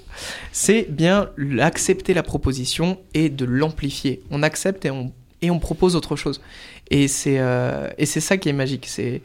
c'est 0.52 0.88
bien 0.90 1.30
l'accepter 1.38 2.14
la 2.14 2.24
proposition 2.24 2.98
et 3.14 3.30
de 3.30 3.46
l'amplifier. 3.46 4.22
On 4.32 4.42
accepte 4.42 4.86
et 4.86 4.92
on, 4.92 5.12
et 5.42 5.52
on 5.52 5.60
propose 5.60 5.96
autre 5.96 6.16
chose. 6.16 6.42
Et 6.90 7.08
c'est 7.08 7.38
euh, 7.40 7.90
et 7.98 8.06
c'est 8.06 8.20
ça 8.22 8.38
qui 8.38 8.48
est 8.50 8.54
magique. 8.54 8.86
C'est 8.88 9.22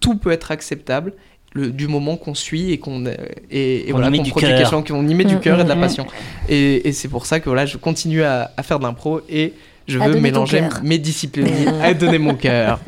Tout 0.00 0.16
peut 0.16 0.30
être 0.32 0.50
acceptable 0.50 1.12
le, 1.52 1.70
du 1.70 1.88
moment 1.88 2.16
qu'on 2.16 2.34
suit 2.34 2.70
et 2.72 2.78
qu'on 2.78 3.06
euh, 3.06 3.14
et, 3.50 3.86
voilà, 3.90 4.06
y 4.08 4.10
met 4.10 4.16
qu'on 4.18 4.22
du 4.24 4.30
produit 4.30 4.48
cœur. 4.48 4.58
quelque 4.58 4.70
chose, 4.70 4.84
qu'on 4.86 5.08
y 5.08 5.14
met 5.14 5.24
du 5.24 5.36
Mm, 5.36 5.40
cœur 5.40 5.60
et 5.60 5.64
de 5.64 5.68
la 5.68 5.74
mm, 5.74 5.80
passion. 5.80 6.06
Et, 6.48 6.88
et 6.88 6.92
c'est 6.92 7.08
pour 7.08 7.26
ça 7.26 7.40
que 7.40 7.46
voilà, 7.46 7.66
je 7.66 7.76
continue 7.76 8.22
à, 8.22 8.52
à 8.56 8.62
faire 8.62 8.78
de 8.78 8.84
l'impro 8.84 9.20
et 9.28 9.54
je 9.88 9.98
veux 9.98 10.20
mélanger 10.20 10.62
mes 10.84 10.98
disciplines, 10.98 11.48
à 11.82 11.92
donner 11.94 12.18
mon 12.18 12.34
cœur, 12.34 12.78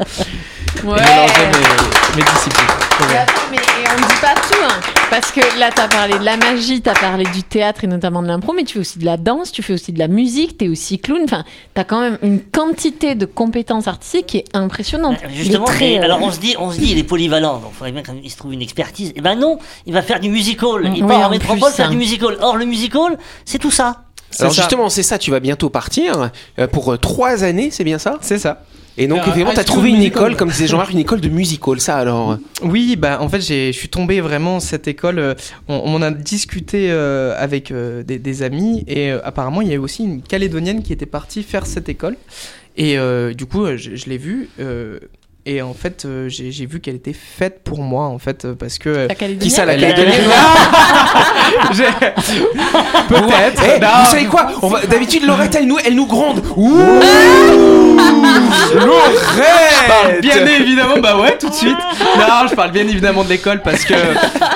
Ouais. 0.84 0.94
mélanger 1.00 1.46
mes, 1.46 2.16
mes 2.16 2.22
disciplines. 2.22 2.66
Ouais. 3.00 3.61
On 3.92 4.00
ne 4.00 4.06
dit 4.06 4.20
pas 4.20 4.34
tout, 4.34 4.62
hein, 4.64 4.80
parce 5.10 5.30
que 5.32 5.40
là, 5.58 5.70
tu 5.74 5.80
as 5.80 5.88
parlé 5.88 6.18
de 6.18 6.24
la 6.24 6.36
magie, 6.36 6.80
tu 6.80 6.88
as 6.88 6.94
parlé 6.94 7.24
du 7.24 7.42
théâtre 7.42 7.84
et 7.84 7.86
notamment 7.86 8.22
de 8.22 8.28
l'impro, 8.28 8.52
mais 8.52 8.64
tu 8.64 8.74
fais 8.74 8.78
aussi 8.80 8.98
de 8.98 9.04
la 9.04 9.16
danse, 9.16 9.52
tu 9.52 9.62
fais 9.62 9.72
aussi 9.74 9.92
de 9.92 9.98
la 9.98 10.08
musique, 10.08 10.58
tu 10.58 10.64
es 10.64 10.68
aussi 10.68 10.98
clown. 10.98 11.20
Enfin, 11.24 11.44
tu 11.74 11.80
as 11.80 11.84
quand 11.84 12.00
même 12.00 12.18
une 12.22 12.40
quantité 12.40 13.14
de 13.14 13.26
compétences 13.26 13.88
artistiques 13.88 14.26
qui 14.26 14.38
est 14.38 14.44
impressionnante. 14.54 15.18
Euh, 15.24 15.28
Justement, 15.32 15.66
Il 15.66 15.70
est 15.70 15.74
très, 15.74 15.88
mais 15.90 16.00
euh, 16.00 16.04
alors 16.04 16.22
on 16.22 16.30
se 16.32 16.38
dit, 16.40 16.54
on 16.58 16.70
se 16.70 16.78
dit, 16.78 16.92
il 16.92 16.98
est 16.98 17.04
polyvalent, 17.04 17.58
donc 17.58 17.70
il 17.72 17.76
faudrait 17.76 17.92
bien 17.92 18.02
qu'il 18.02 18.30
se 18.30 18.36
trouve 18.36 18.52
une 18.52 18.62
expertise. 18.62 19.12
Et 19.16 19.20
ben 19.20 19.34
non, 19.34 19.58
il 19.86 19.92
va 19.92 20.02
faire 20.02 20.20
du 20.20 20.30
musical. 20.30 20.82
Il 20.94 21.02
Oui, 21.02 21.08
part 21.08 21.20
en 21.20 21.24
en 21.26 21.30
métropole 21.30 21.68
plus, 21.68 21.76
faire 21.76 21.88
hein. 21.88 21.90
du 21.90 21.96
musical. 21.96 22.36
Or 22.40 22.56
le 22.56 22.64
musical, 22.64 23.18
c'est 23.44 23.58
tout 23.58 23.70
ça. 23.70 24.02
Alors 24.40 24.54
ça. 24.54 24.62
justement, 24.62 24.88
c'est 24.88 25.02
ça, 25.02 25.18
tu 25.18 25.30
vas 25.30 25.40
bientôt 25.40 25.68
partir 25.68 26.30
euh, 26.58 26.66
pour 26.66 26.98
trois 26.98 27.44
années, 27.44 27.70
c'est 27.70 27.84
bien 27.84 27.98
ça? 27.98 28.16
C'est 28.22 28.38
ça. 28.38 28.62
Et 28.98 29.06
donc 29.06 29.18
effectivement, 29.20 29.52
t'as 29.54 29.62
school 29.62 29.64
trouvé 29.74 29.88
une 29.88 29.96
musical. 29.96 30.22
école, 30.22 30.36
comme 30.36 30.48
disait 30.50 30.66
Jean-Marc, 30.66 30.92
une 30.92 30.98
école 30.98 31.20
de 31.22 31.28
musical, 31.30 31.80
ça 31.80 31.96
alors 31.96 32.36
Oui, 32.62 32.96
bah 32.96 33.18
en 33.22 33.28
fait, 33.28 33.40
j'ai- 33.40 33.72
je 33.72 33.78
suis 33.78 33.88
tombé 33.88 34.20
vraiment 34.20 34.60
cette 34.60 34.86
école. 34.86 35.18
euh, 35.18 35.34
on, 35.68 35.80
on 35.84 35.94
en 35.94 36.02
a 36.02 36.10
discuté 36.10 36.88
euh, 36.90 37.34
avec 37.38 37.70
euh, 37.70 38.02
des, 38.02 38.18
des 38.18 38.42
amis 38.42 38.84
et 38.86 39.10
euh, 39.10 39.18
apparemment, 39.24 39.62
il 39.62 39.68
y 39.68 39.72
a 39.72 39.74
eu 39.74 39.78
aussi 39.78 40.04
une 40.04 40.20
Calédonienne 40.20 40.82
qui 40.82 40.92
était 40.92 41.06
partie 41.06 41.42
faire 41.42 41.64
cette 41.64 41.88
école. 41.88 42.16
Et 42.76 42.98
euh, 42.98 43.32
du 43.32 43.46
coup, 43.46 43.64
je, 43.76 43.96
je 43.96 44.06
l'ai 44.10 44.18
vue. 44.18 44.48
euh, 44.60 44.98
et 45.44 45.60
en 45.60 45.74
fait, 45.74 46.04
euh, 46.04 46.28
j'ai 46.28 46.52
j'ai 46.52 46.66
vu 46.66 46.78
qu'elle 46.78 46.94
était 46.94 47.12
faite 47.14 47.62
pour 47.64 47.80
moi, 47.82 48.04
en 48.06 48.18
fait, 48.20 48.44
euh, 48.44 48.54
parce 48.54 48.78
que. 48.78 48.88
euh. 48.90 49.08
Qui 49.40 49.50
ça, 49.50 49.64
la 49.64 49.74
Calédonienne 49.76 50.22
Peut-être. 53.08 53.62
Eh, 53.66 53.80
vous 53.80 54.10
savez 54.10 54.26
quoi? 54.26 54.52
On 54.62 54.68
va- 54.68 54.86
D'habitude, 54.86 55.24
Laurette, 55.24 55.54
elle 55.56 55.66
nous, 55.66 55.78
elle 55.84 55.94
nous 55.96 56.06
gronde. 56.06 56.42
Ouh 56.56 57.81
Bien 60.20 60.46
évidemment, 60.46 60.98
bah 61.00 61.18
ouais, 61.20 61.36
tout 61.38 61.48
de 61.48 61.54
suite. 61.54 61.76
Non, 62.18 62.46
je 62.48 62.54
parle 62.54 62.72
bien 62.72 62.86
évidemment 62.86 63.24
de 63.24 63.28
l'école 63.30 63.62
parce 63.62 63.84
que 63.84 63.94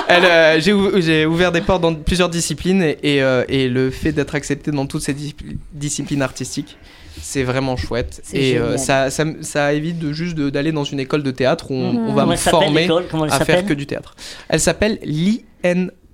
elle, 0.07 0.25
euh, 0.25 0.59
j'ai 0.59 0.73
ou- 0.73 1.01
j'ai 1.01 1.25
ouvert 1.25 1.51
des 1.51 1.61
portes 1.61 1.81
dans 1.81 1.93
plusieurs 1.93 2.29
disciplines 2.29 2.81
et, 2.81 2.97
et, 3.03 3.21
euh, 3.21 3.43
et 3.49 3.67
le 3.67 3.89
fait 3.89 4.11
d'être 4.11 4.35
accepté 4.35 4.71
dans 4.71 4.85
toutes 4.85 5.01
ces 5.01 5.13
dis- 5.13 5.35
disciplines 5.73 6.21
artistiques, 6.21 6.77
c'est 7.21 7.43
vraiment 7.43 7.77
chouette. 7.77 8.21
C'est 8.23 8.37
Et 8.37 8.57
euh, 8.57 8.63
génial. 8.77 8.79
ça, 8.79 9.09
ça, 9.09 9.23
ça 9.41 9.73
évite 9.73 9.97
de 9.99 10.13
juste 10.13 10.35
de- 10.35 10.49
d'aller 10.49 10.71
dans 10.71 10.83
une 10.83 10.99
école 10.99 11.23
de 11.23 11.31
théâtre 11.31 11.71
où 11.71 11.75
on, 11.75 11.93
Mhm. 11.93 11.99
on 12.09 12.13
va 12.13 12.21
Comment 12.21 12.25
me 12.27 12.31
elle 12.33 12.37
s'appelle 12.37 12.59
former 12.61 12.81
l'école? 12.81 13.05
Comment 13.09 13.25
elle 13.25 13.31
à 13.31 13.37
faire 13.37 13.45
s'appelle? 13.47 13.65
que 13.65 13.73
du 13.73 13.85
théâtre. 13.87 14.15
Elle 14.49 14.59
s'appelle 14.59 14.99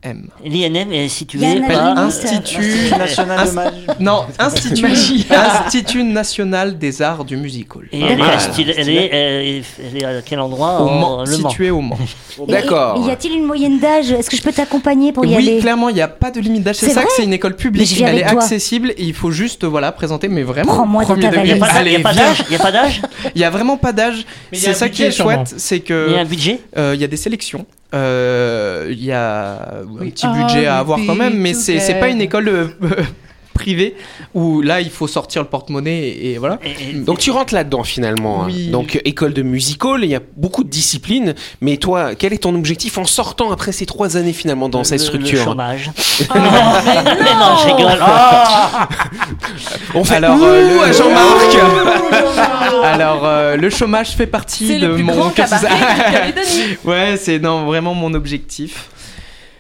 l'INM. 0.04 0.28
L'INM 0.44 0.92
est 0.94 1.00
à 1.76 1.88
Adeline. 1.92 1.98
Institut 1.98 2.90
national 2.98 3.38
de 3.40 3.44
Inst- 3.52 3.54
magie. 3.56 3.78
Non, 4.00 4.26
Institut, 4.40 4.86
Institut 5.32 6.04
national 6.04 6.78
des 6.78 7.02
arts 7.02 7.24
du 7.26 7.38
musical. 7.38 7.84
Et 7.92 8.02
elle 8.02 8.20
est, 8.20 8.24
Ah, 8.24 8.36
à 8.36 8.40
style- 8.40 8.74
elle, 8.78 8.90
est, 8.90 9.10
elle 9.12 9.46
est- 9.48 9.64
elle 9.80 9.98
est 10.02 10.06
à 10.06 10.22
quel 10.22 10.40
endroit 10.40 10.82
Au 10.82 10.88
En- 10.88 10.94
Mans, 11.00 11.24
Le 11.26 11.38
Mans. 11.38 11.50
situé 11.50 11.70
au 11.72 11.82
Mans. 11.82 11.98
D'accord. 12.48 13.06
Y 13.08 13.12
a-t-il 13.12 13.34
une 13.38 13.46
moyenne 13.46 13.80
d'âge? 13.80 14.12
Est-ce 14.12 14.30
que 14.30 14.38
je 14.38 14.42
peux 14.42 14.52
t'accompagner 14.52 15.12
pour 15.12 15.26
y 15.26 15.30
oui, 15.30 15.36
aller? 15.50 15.60
clairement, 15.60 15.90
il 15.90 15.96
n'y 15.96 16.02
a 16.02 16.08
pas 16.08 16.32
de 16.32 16.40
limite 16.40 16.64
d'âge. 16.64 16.76
C'est 16.78 16.90
ça 16.90 17.04
que 17.04 17.12
c'est 17.16 17.24
une 17.24 17.34
école 17.34 17.56
publique. 17.56 18.02
Elle 18.02 18.20
est 18.20 18.22
toi. 18.30 18.42
accessible 18.42 18.92
et 18.92 19.04
il 19.04 19.14
faut 19.14 19.32
juste 19.32 19.64
voilà 19.64 19.92
présenter. 19.92 20.28
Mais 20.28 20.44
vraiment, 20.44 20.74
Prends-moi 20.74 21.06
dans 21.06 21.16
ta. 21.16 21.32
Il 21.44 21.44
n'y 21.44 21.52
a 21.52 21.58
pas, 21.58 21.68
d'âge? 22.14 22.44
Il 22.46 22.50
n'y 22.50 22.56
a 22.56 22.60
pas 22.60 22.72
d'âge? 22.72 23.02
Il 23.36 23.42
y 23.42 23.44
a 23.44 23.50
vraiment 23.50 23.78
pas 23.78 23.92
d'âge. 23.94 24.26
C'est 24.52 24.74
ça 24.74 24.90
qui 24.90 25.04
est 25.04 25.12
chouette, 25.12 25.54
c'est 25.58 25.78
Il 25.78 25.80
y 25.80 25.84
a 25.84 25.88
que 25.88 26.18
un 26.20 26.26
budget? 26.26 26.60
euh, 26.78 26.92
il 26.96 27.02
y 27.02 27.04
a 27.04 27.08
des 27.08 27.18
sélections. 27.18 27.66
Euh, 27.94 28.88
Il 28.92 29.04
y 29.04 29.12
a 29.12 29.54
un 29.82 29.86
Oui. 30.00 30.12
petit 30.12 30.26
Ah, 30.28 30.34
budget 30.34 30.66
à 30.68 30.74
le 30.76 30.80
avoir 30.80 31.00
quand 31.06 31.16
même, 31.16 31.36
mais 31.38 31.54
c'est 31.54 31.80
c'est 31.80 31.96
pas 32.00 32.08
une 32.10 32.22
école 32.22 32.48
euh, 32.50 32.68
privée 33.54 33.96
où 34.34 34.62
là 34.64 34.82
il 34.82 34.90
faut 34.90 35.06
sortir 35.08 35.44
le 35.44 35.48
porte-monnaie 35.48 36.00
et, 36.10 36.32
et 36.34 36.38
voilà. 36.40 36.58
Et- 36.64 36.90
et- 36.90 36.94
Donc 36.94 37.20
tu 37.20 37.30
rentres 37.30 37.54
là-dedans 37.54 37.84
finalement. 37.84 38.46
hein. 38.46 38.50
Donc 38.72 39.00
école 39.06 39.34
de 39.34 39.44
musical, 39.44 40.00
il 40.04 40.10
y 40.10 40.16
a 40.16 40.22
beaucoup 40.36 40.64
de 40.64 40.70
disciplines. 40.70 41.36
Mais 41.62 41.78
toi, 41.78 42.16
quel 42.16 42.34
est 42.34 42.40
ton 42.40 42.56
objectif 42.56 42.98
en 42.98 43.06
sortant 43.06 43.52
après 43.52 43.72
ces 43.72 43.86
trois 43.86 44.18
années 44.18 44.34
finalement 44.34 44.70
dans 44.70 44.84
cette 44.84 45.00
structure 45.02 45.38
Le 45.40 45.44
chômage. 45.46 45.92
mais 46.34 46.40
non, 46.40 47.58
je 47.62 47.66
rigole. 47.76 48.00
On 49.94 50.04
fait 50.04 50.16
Alors, 50.16 50.40
euh, 50.42 50.70
le- 50.74 50.84
à 50.84 50.92
Jean-Marc. 50.92 51.58
Alors 52.84 53.26
euh, 53.26 53.56
le 53.56 53.70
chômage 53.70 54.12
fait 54.16 54.28
partie 54.28 54.80
de 54.80 54.88
le 54.88 54.94
plus 54.96 55.04
mon 55.04 55.14
grand 55.16 55.30
cursus. 55.30 55.62
cabaret 55.62 56.32
de. 56.34 56.88
Ouais, 56.88 57.18
c'est 57.18 57.40
non, 57.40 57.66
vraiment 57.66 57.94
mon 57.94 58.14
objectif. 58.14 58.90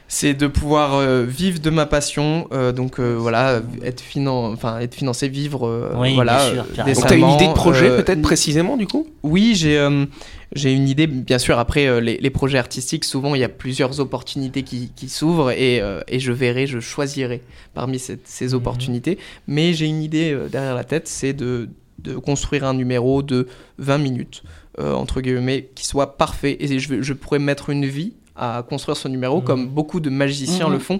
C'est 0.09 0.35
de 0.35 0.45
pouvoir 0.45 0.93
euh, 0.93 1.25
vivre 1.27 1.57
de 1.59 1.71
ma 1.71 1.87
passion, 1.87 2.47
euh, 2.53 2.71
donc 2.71 2.99
euh, 2.99 3.15
voilà, 3.17 3.61
être, 3.83 3.99
finan 3.99 4.51
enfin, 4.53 4.77
être 4.79 4.93
financé, 4.93 5.27
vivre 5.27 5.65
euh, 5.67 5.89
Oui, 5.95 6.13
voilà, 6.13 6.37
bien 6.37 6.53
sûr, 6.53 6.61
euh, 6.69 6.75
carrément. 6.75 6.95
Donc 6.99 7.07
t'as 7.09 7.17
une 7.17 7.29
idée 7.31 7.47
de 7.47 7.53
projet 7.53 7.89
euh, 7.89 7.97
peut-être 7.99 8.21
précisément 8.21 8.77
du 8.77 8.85
coup? 8.85 9.07
Oui, 9.23 9.53
j'ai 9.55 9.75
euh, 9.75 10.05
j'ai 10.53 10.71
une 10.71 10.87
idée. 10.87 11.07
Bien 11.07 11.39
sûr, 11.39 11.57
après 11.57 11.87
euh, 11.87 11.99
les, 11.99 12.17
les 12.17 12.29
projets 12.29 12.59
artistiques, 12.59 13.05
souvent 13.05 13.33
il 13.33 13.41
y 13.41 13.43
a 13.43 13.49
plusieurs 13.49 13.99
opportunités 14.01 14.61
qui, 14.61 14.91
qui 14.95 15.09
s'ouvrent 15.09 15.49
et, 15.49 15.81
euh, 15.81 16.01
et 16.07 16.19
je 16.19 16.31
verrai, 16.31 16.67
je 16.67 16.79
choisirai 16.79 17.41
parmi 17.73 17.97
cette- 17.97 18.27
ces 18.27 18.53
opportunités. 18.53 19.17
Mais 19.47 19.73
j'ai 19.73 19.87
une 19.87 20.03
idée 20.03 20.31
euh, 20.31 20.47
derrière 20.47 20.75
la 20.75 20.83
tête, 20.83 21.07
c'est 21.07 21.33
de, 21.33 21.69
de 22.03 22.15
construire 22.15 22.63
un 22.65 22.73
numéro 22.73 23.21
de 23.23 23.47
20 23.77 23.97
minutes, 23.97 24.43
euh, 24.79 24.93
entre 24.93 25.21
guillemets, 25.21 25.69
qui 25.75 25.85
soit 25.87 26.17
parfait. 26.17 26.57
Et 26.59 26.79
je, 26.79 27.01
je 27.01 27.13
pourrais 27.13 27.39
mettre 27.39 27.69
une 27.69 27.85
vie 27.85 28.13
à 28.35 28.63
construire 28.67 28.97
ce 28.97 29.07
numéro, 29.07 29.41
comme 29.41 29.67
beaucoup 29.67 29.99
de 29.99 30.09
magiciens 30.09 30.65
Mhm. 30.67 30.73
le 30.73 30.79
font, 30.79 30.99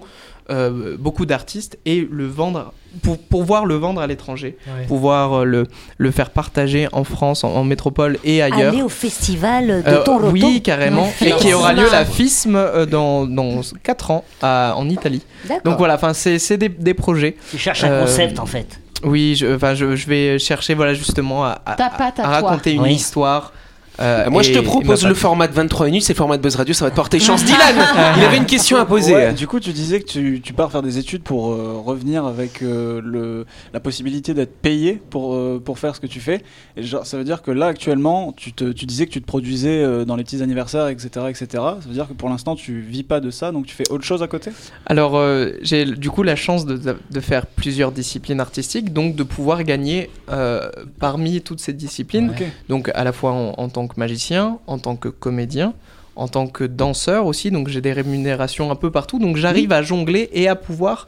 euh, 0.50 0.96
beaucoup 0.98 1.26
d'artistes, 1.26 1.78
et 1.84 2.06
le 2.08 2.26
vendre, 2.26 2.72
pour 3.02 3.18
pouvoir 3.18 3.66
le 3.66 3.74
vendre 3.74 4.00
à 4.00 4.06
l'étranger, 4.06 4.56
pouvoir 4.86 5.40
euh, 5.40 5.44
le, 5.44 5.66
le 5.98 6.10
faire 6.12 6.30
partager 6.30 6.86
en 6.92 7.02
France, 7.02 7.42
en, 7.42 7.48
en 7.52 7.64
métropole 7.64 8.18
et 8.22 8.40
ailleurs. 8.40 8.72
Aller 8.72 8.82
au 8.82 8.88
festival 8.88 9.66
de 9.82 9.88
Euh, 9.88 10.04
Toronto 10.04 10.30
oui, 10.30 10.62
carrément. 10.62 11.10
Et 11.22 11.32
qui 11.32 11.52
aura 11.52 11.72
lieu 11.72 11.88
la 11.90 12.04
FISM 12.04 12.54
euh, 12.54 12.86
dans, 12.86 13.26
dans 13.26 13.62
4 13.82 14.10
ans 14.12 14.24
à- 14.40 14.74
en 14.76 14.88
Italie. 14.88 15.22
D'accord. 15.48 15.62
Donc 15.64 15.78
voilà, 15.78 15.94
enfin, 15.96 16.12
c'est 16.12 16.38
c'est 16.38 16.56
des, 16.58 16.68
des 16.68 16.94
projets. 16.94 17.34
Tu 17.50 17.58
cherches 17.58 17.82
un 17.82 17.90
Euh, 17.90 18.00
concept 18.02 18.38
en 18.38 18.46
fait. 18.46 18.78
Oui, 19.02 19.34
je, 19.36 19.54
enfin, 19.54 19.74
je, 19.74 19.96
je 19.96 20.06
vais 20.06 20.38
chercher 20.38 20.74
voilà, 20.74 20.94
justement 20.94 21.44
à, 21.44 21.60
à- 21.66 21.74
à 22.22 22.28
raconter 22.28 22.72
une 22.72 22.82
Oui. 22.82 22.94
histoire. 22.94 23.52
Euh, 24.00 24.30
Moi 24.30 24.42
je 24.42 24.52
te 24.52 24.58
propose 24.58 25.06
le 25.06 25.14
format 25.14 25.46
de 25.48 25.52
23 25.52 25.86
minutes, 25.86 26.02
c'est 26.02 26.12
le 26.12 26.18
format 26.18 26.36
de 26.36 26.42
Buzz 26.42 26.56
Radio, 26.56 26.74
ça 26.74 26.84
va 26.84 26.90
te 26.90 26.96
porter 26.96 27.18
chance. 27.20 27.44
Dylan, 27.44 27.76
il 28.16 28.24
avait 28.24 28.36
une 28.36 28.46
question 28.46 28.76
à 28.76 28.84
poser. 28.84 29.14
Ouais, 29.14 29.32
du 29.32 29.46
coup, 29.46 29.60
tu 29.60 29.72
disais 29.72 30.00
que 30.00 30.06
tu, 30.06 30.40
tu 30.42 30.52
pars 30.52 30.70
faire 30.70 30.82
des 30.82 30.98
études 30.98 31.22
pour 31.22 31.52
euh, 31.52 31.80
revenir 31.84 32.24
avec 32.24 32.62
euh, 32.62 33.00
le, 33.04 33.46
la 33.72 33.80
possibilité 33.80 34.34
d'être 34.34 34.54
payé 34.56 35.00
pour, 35.10 35.34
euh, 35.34 35.60
pour 35.64 35.78
faire 35.78 35.94
ce 35.94 36.00
que 36.00 36.06
tu 36.06 36.20
fais. 36.20 36.42
Et 36.76 36.82
genre, 36.82 37.06
ça 37.06 37.16
veut 37.16 37.24
dire 37.24 37.42
que 37.42 37.50
là, 37.50 37.66
actuellement, 37.66 38.32
tu, 38.36 38.52
te, 38.52 38.72
tu 38.72 38.86
disais 38.86 39.06
que 39.06 39.12
tu 39.12 39.20
te 39.20 39.26
produisais 39.26 39.82
euh, 39.82 40.04
dans 40.04 40.16
les 40.16 40.24
petits 40.24 40.42
anniversaires, 40.42 40.88
etc., 40.88 41.26
etc. 41.28 41.46
Ça 41.52 41.76
veut 41.86 41.94
dire 41.94 42.08
que 42.08 42.14
pour 42.14 42.28
l'instant, 42.28 42.56
tu 42.56 42.80
vis 42.80 43.02
pas 43.02 43.20
de 43.20 43.30
ça, 43.30 43.52
donc 43.52 43.66
tu 43.66 43.74
fais 43.74 43.88
autre 43.90 44.04
chose 44.04 44.22
à 44.22 44.26
côté? 44.26 44.50
Alors, 44.86 45.16
euh, 45.16 45.50
j'ai 45.62 45.84
du 45.84 46.10
coup 46.10 46.22
la 46.22 46.36
chance 46.36 46.66
de, 46.66 46.76
de 46.78 47.20
faire 47.20 47.46
plusieurs 47.46 47.92
disciplines 47.92 48.40
artistiques, 48.40 48.92
donc 48.92 49.14
de 49.16 49.22
pouvoir 49.22 49.62
gagner 49.62 50.10
euh, 50.30 50.68
parmi 50.98 51.40
toutes 51.40 51.60
ces 51.60 51.72
disciplines, 51.72 52.32
donc 52.68 52.90
à 52.94 53.04
la 53.04 53.12
fois 53.12 53.32
en, 53.32 53.54
en 53.56 53.68
tant 53.68 53.83
que 53.88 53.98
magicien, 53.98 54.58
en 54.66 54.78
tant 54.78 54.96
que 54.96 55.08
comédien, 55.08 55.74
en 56.16 56.28
tant 56.28 56.46
que 56.46 56.64
danseur 56.64 57.26
aussi, 57.26 57.50
donc 57.50 57.68
j'ai 57.68 57.80
des 57.80 57.92
rémunérations 57.92 58.70
un 58.70 58.76
peu 58.76 58.90
partout, 58.90 59.18
donc 59.18 59.36
j'arrive 59.36 59.72
à 59.72 59.82
jongler 59.82 60.30
et 60.32 60.48
à 60.48 60.56
pouvoir 60.56 61.06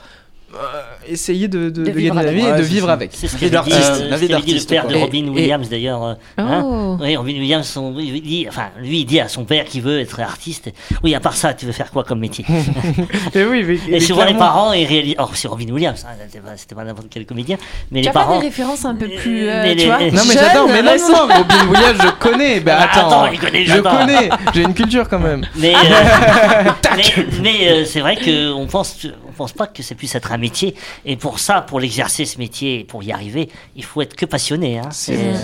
essayer 1.09 1.49
de, 1.49 1.71
de, 1.71 1.83
De 1.83 1.85
de 1.85 1.91
vivre 1.91 2.15
gagner 2.15 2.25
la 2.27 2.31
avec. 2.31 2.35
vie 2.43 2.47
et 2.49 2.53
de 2.53 2.57
c'est 2.57 2.63
vivre 2.75 2.91
avec. 2.91 3.11
C'est 3.13 3.29
ce 3.29 3.45
d'artiste, 3.47 3.79
euh, 4.01 4.09
la 4.11 4.17
vie 4.17 4.29
le 4.29 4.65
père 4.67 4.87
de 4.87 4.95
Robin 4.97 5.27
et- 5.27 5.29
Williams 5.29 5.69
d'ailleurs. 5.69 6.03
euh, 6.05 6.15
hein. 6.39 6.63
Oh. 6.65 6.97
Oui, 7.01 7.17
Robin 7.17 7.33
Williams, 7.35 7.67
son- 7.67 7.95
il 7.99 8.23
dit, 8.23 8.47
enfin, 8.49 8.69
lui, 8.81 9.01
il 9.01 9.05
dit 9.05 9.21
à 9.21 9.29
son 9.29 9.45
père 9.45 9.65
qu'il 9.65 9.83
veut 9.83 10.01
être 10.01 10.19
artiste. 10.21 10.71
Oui, 11.03 11.15
à 11.15 11.21
part 11.21 11.35
ça, 11.37 11.53
tu 11.55 11.67
veux 11.67 11.73
faire 11.73 11.91
quoi 11.91 12.05
comme 12.05 12.21
métier? 12.21 12.45
Et 13.35 13.45
oui, 13.45 13.65
mais, 13.67 13.75
Et 13.75 13.81
mais 13.93 14.01
souvent, 14.01 14.25
les 14.25 14.35
parents, 14.35 14.73
ils 14.73 14.87
réalisent. 14.87 15.17
Oh, 15.19 15.27
c'est 15.35 15.49
Robin 15.49 15.69
Williams, 15.71 16.05
hein, 16.09 16.15
c'était 16.27 16.41
pas, 16.41 16.83
pas 16.83 16.85
n'importe 16.87 17.09
quel 17.11 17.27
comédien. 17.27 17.57
Mais 17.91 18.01
Tu 18.01 18.05
les 18.05 18.09
as 18.09 18.13
pas 18.13 18.21
parents. 18.21 18.39
des 18.41 18.47
références 18.47 18.85
un 18.85 18.95
peu 18.95 19.09
plus. 19.09 19.49
euh, 19.49 19.63
Mais 19.63 19.73
tu 19.73 19.79
les- 19.81 19.87
vois, 19.87 19.99
les- 19.99 20.11
Non 20.13 20.23
mais 20.27 20.35
j'adore, 20.35 20.69
mais 20.69 20.79
non, 20.83 20.85
non, 20.87 20.91
récents 20.93 21.27
non, 21.29 21.35
Robin 21.37 21.67
Williams, 21.71 21.99
je 22.03 22.11
connais. 22.29 22.61
Ben 22.61 22.77
Ah, 22.79 22.85
attends, 22.85 23.09
attends, 23.23 23.33
il 23.33 23.39
connaît, 23.39 23.65
je 23.67 23.79
connais. 23.81 24.29
J'ai 24.55 24.63
une 24.63 24.75
culture 24.75 25.09
quand 25.09 25.19
même. 25.19 25.45
Mais, 25.57 25.75
euh, 25.75 27.23
mais, 27.43 27.69
euh, 27.69 27.85
c'est 27.85 28.01
vrai 28.01 28.17
qu'on 28.17 28.67
pense, 28.67 28.97
pense 29.37 29.53
pas 29.53 29.67
que 29.67 29.83
ça 29.83 29.95
puisse 29.95 30.15
être 30.15 30.33
un 30.33 30.39
métier. 30.39 30.75
Et 31.05 31.17
pour 31.17 31.39
ça, 31.39 31.61
pour 31.61 31.79
l'exercer 31.81 32.25
ce 32.25 32.39
métier, 32.39 32.85
pour 32.85 33.03
y 33.03 33.13
arriver, 33.13 33.49
il 33.77 33.85
faut 33.85 34.03
être 34.03 34.17
que 34.17 34.27
passionné. 34.27 34.79
Hein. 34.79 34.89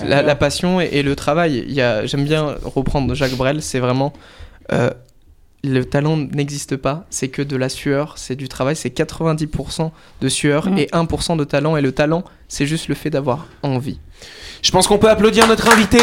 La, 0.06 0.22
la 0.22 0.34
passion 0.34 0.80
et, 0.80 0.88
et 0.92 1.02
le 1.02 1.14
travail. 1.14 1.64
J'aime 2.04 2.24
bien 2.24 2.56
reprendre 2.64 3.14
Jacques 3.14 3.36
Brel. 3.36 3.62
C'est 3.62 3.78
vraiment 3.80 4.12
euh, 4.72 4.90
le 5.64 5.84
talent 5.84 6.16
n'existe 6.16 6.76
pas. 6.76 7.04
C'est 7.10 7.28
que 7.28 7.42
de 7.42 7.56
la 7.56 7.68
sueur. 7.68 8.14
C'est 8.16 8.34
du 8.36 8.48
travail. 8.48 8.74
C'est 8.74 8.96
90% 8.96 9.90
de 10.20 10.28
sueur 10.28 10.68
Mm. 10.68 10.78
et 10.78 10.86
1% 10.92 11.36
de 11.36 11.44
talent. 11.44 11.76
Et 11.76 11.80
le 11.82 11.92
talent, 11.92 12.24
c'est 12.48 12.66
juste 12.66 12.88
le 12.88 12.94
fait 12.94 13.10
d'avoir 13.10 13.46
envie. 13.62 13.98
Je 14.62 14.70
pense 14.70 14.86
qu'on 14.88 14.98
peut 14.98 15.10
applaudir 15.10 15.46
notre 15.46 15.70
invité. 15.72 15.98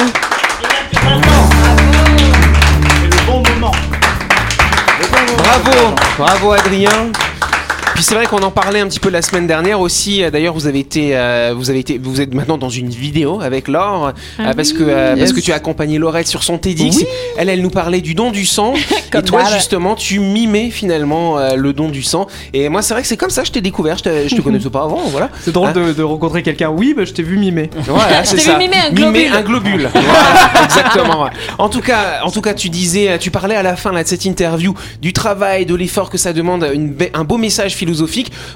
Bravo, 5.37 5.95
bravo 6.17 6.51
Adrien. 6.53 7.11
Puis 7.99 8.05
c'est 8.05 8.15
vrai 8.15 8.27
qu'on 8.27 8.41
en 8.43 8.49
parlait 8.51 8.79
un 8.79 8.87
petit 8.87 9.01
peu 9.01 9.09
la 9.09 9.21
semaine 9.21 9.45
dernière 9.45 9.81
aussi. 9.81 10.23
Euh, 10.23 10.31
D'ailleurs, 10.31 10.53
vous 10.53 10.67
avez 10.67 10.79
été, 10.79 11.17
euh, 11.17 11.53
vous 11.53 11.69
avez 11.69 11.79
été, 11.79 11.97
vous 11.97 12.21
êtes 12.21 12.33
maintenant 12.33 12.57
dans 12.57 12.69
une 12.69 12.87
vidéo 12.87 13.41
avec 13.41 13.67
Laure 13.67 14.13
Ah 14.37 14.41
euh, 14.51 14.53
parce 14.53 14.71
que 14.71 14.83
euh, 14.83 15.15
Yes. 15.17 15.19
parce 15.19 15.33
que 15.33 15.41
tu 15.41 15.51
as 15.51 15.55
accompagné 15.55 15.97
Laurette 15.97 16.29
sur 16.29 16.43
son 16.43 16.57
TEDx. 16.57 16.95
Oui. 16.95 17.05
Elle, 17.37 17.49
elle 17.49 17.61
nous 17.61 17.69
parlait 17.69 17.99
du 17.99 18.15
don 18.15 18.31
du 18.31 18.45
sang. 18.45 18.73
et 19.13 19.21
toi, 19.23 19.43
justement, 19.53 19.95
tu 19.95 20.21
mimais 20.21 20.69
finalement 20.69 21.39
euh, 21.39 21.55
le 21.57 21.73
don 21.73 21.89
du 21.89 22.01
sang. 22.01 22.27
Et 22.53 22.69
moi, 22.69 22.81
c'est 22.81 22.93
vrai 22.93 23.01
que 23.01 23.07
c'est 23.09 23.17
comme 23.17 23.31
ça. 23.31 23.43
Je 23.43 23.51
t'ai 23.51 23.59
découvert. 23.59 23.97
Je 23.97 24.03
te, 24.03 24.27
je 24.29 24.33
te 24.37 24.39
connaissais 24.41 24.69
pas 24.69 24.83
avant. 24.83 25.01
Voilà. 25.07 25.29
C'est 25.41 25.51
drôle 25.51 25.67
Hein 25.67 25.73
de, 25.73 25.91
de 25.91 26.01
rencontrer 26.03 26.41
quelqu'un. 26.41 26.69
Oui, 26.69 26.93
bah, 26.95 27.03
je 27.03 27.11
t'ai 27.11 27.23
vu 27.23 27.35
mimer. 27.37 27.69
Voilà, 27.85 28.23
c'est 28.23 28.37
t'ai 28.37 28.43
ça. 28.43 28.53
vu 28.53 28.59
mimer 28.59 28.77
un 28.87 28.91
globule. 28.93 29.33
un 29.33 29.41
globule. 29.41 29.89
Voilà, 29.93 30.63
exactement. 30.63 31.23
ouais. 31.25 31.31
En 31.57 31.67
tout 31.67 31.81
cas, 31.81 32.21
en 32.23 32.31
tout 32.31 32.39
cas, 32.39 32.53
tu 32.53 32.69
disais, 32.69 33.19
tu 33.19 33.29
parlais 33.29 33.55
à 33.57 33.61
la 33.63 33.75
fin 33.75 33.91
là, 33.91 34.03
de 34.03 34.07
cette 34.07 34.23
interview 34.23 34.73
du 35.01 35.11
travail, 35.11 35.65
de 35.65 35.75
l'effort 35.75 36.09
que 36.09 36.17
ça 36.17 36.31
demande, 36.31 36.65
une 36.73 36.95
un 37.13 37.25
beau 37.25 37.35
message 37.37 37.73
philosophique. 37.73 37.88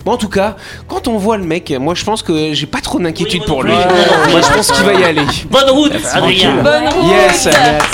Bon, 0.05 0.13
en 0.13 0.17
tout 0.17 0.29
cas, 0.29 0.55
quand 0.87 1.07
on 1.07 1.17
voit 1.17 1.37
le 1.37 1.43
mec, 1.43 1.73
moi, 1.79 1.93
je 1.95 2.03
pense 2.03 2.21
que 2.23 2.53
j'ai 2.53 2.65
pas 2.65 2.81
trop 2.81 2.99
d'inquiétude 2.99 3.41
Oui, 3.41 3.47
pour 3.47 3.63
lui. 3.63 3.73
Moi, 4.31 4.41
je 4.41 4.53
pense 4.53 4.71
qu'il 4.71 4.83
va 4.85 4.93
y 4.93 5.03
aller. 5.03 5.21
Bonne 5.49 5.69
route, 5.69 5.93
Adrien. 6.13 6.55
Bonne 6.63 6.87
route 6.89 7.11
Yes. 7.11 7.47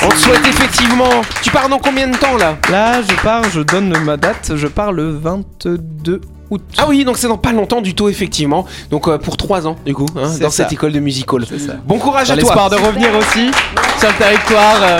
On 0.06 0.10
te 0.10 0.16
souhaite 0.18 0.46
effectivement. 0.48 1.10
Tu 1.42 1.50
pars 1.52 1.70
dans 1.70 1.80
combien 1.80 2.08
de 2.08 2.18
temps 2.18 2.38
là? 2.38 2.58
Là, 2.70 3.02
je 3.02 3.16
pars, 3.24 3.44
je 3.52 3.62
donne 3.62 3.98
ma 4.04 4.18
date. 4.18 4.52
Je 4.56 4.68
pars 4.68 4.92
le 4.92 5.12
22 5.18 6.22
août. 6.50 6.62
Ah 6.78 6.86
oui, 6.88 7.04
donc 7.06 7.18
c'est 7.18 7.28
dans 7.28 7.38
pas 7.38 7.52
longtemps 7.52 7.82
du 7.82 7.94
tout, 7.94 8.10
effectivement. 8.10 8.66
Donc 8.90 9.08
euh, 9.08 9.18
pour 9.18 9.38
trois 9.38 9.68
ans, 9.68 9.76
du 9.86 9.94
coup, 9.94 10.08
hein, 10.16 10.30
C'est 10.34 10.40
dans 10.42 10.50
ça. 10.50 10.64
cette 10.64 10.74
école 10.74 10.92
de 10.92 11.00
music 11.00 11.32
hall. 11.32 11.46
C'est 11.48 11.60
ça. 11.60 11.74
Bon 11.86 11.98
courage 12.00 12.28
Dans 12.30 12.34
à 12.34 12.38
toi. 12.38 12.50
l'espoir 12.50 12.70
de 12.70 12.76
revenir 12.76 13.10
aussi 13.16 13.52
sur 14.00 14.10
le 14.10 14.16
territoire 14.18 14.78
euh, 14.82 15.00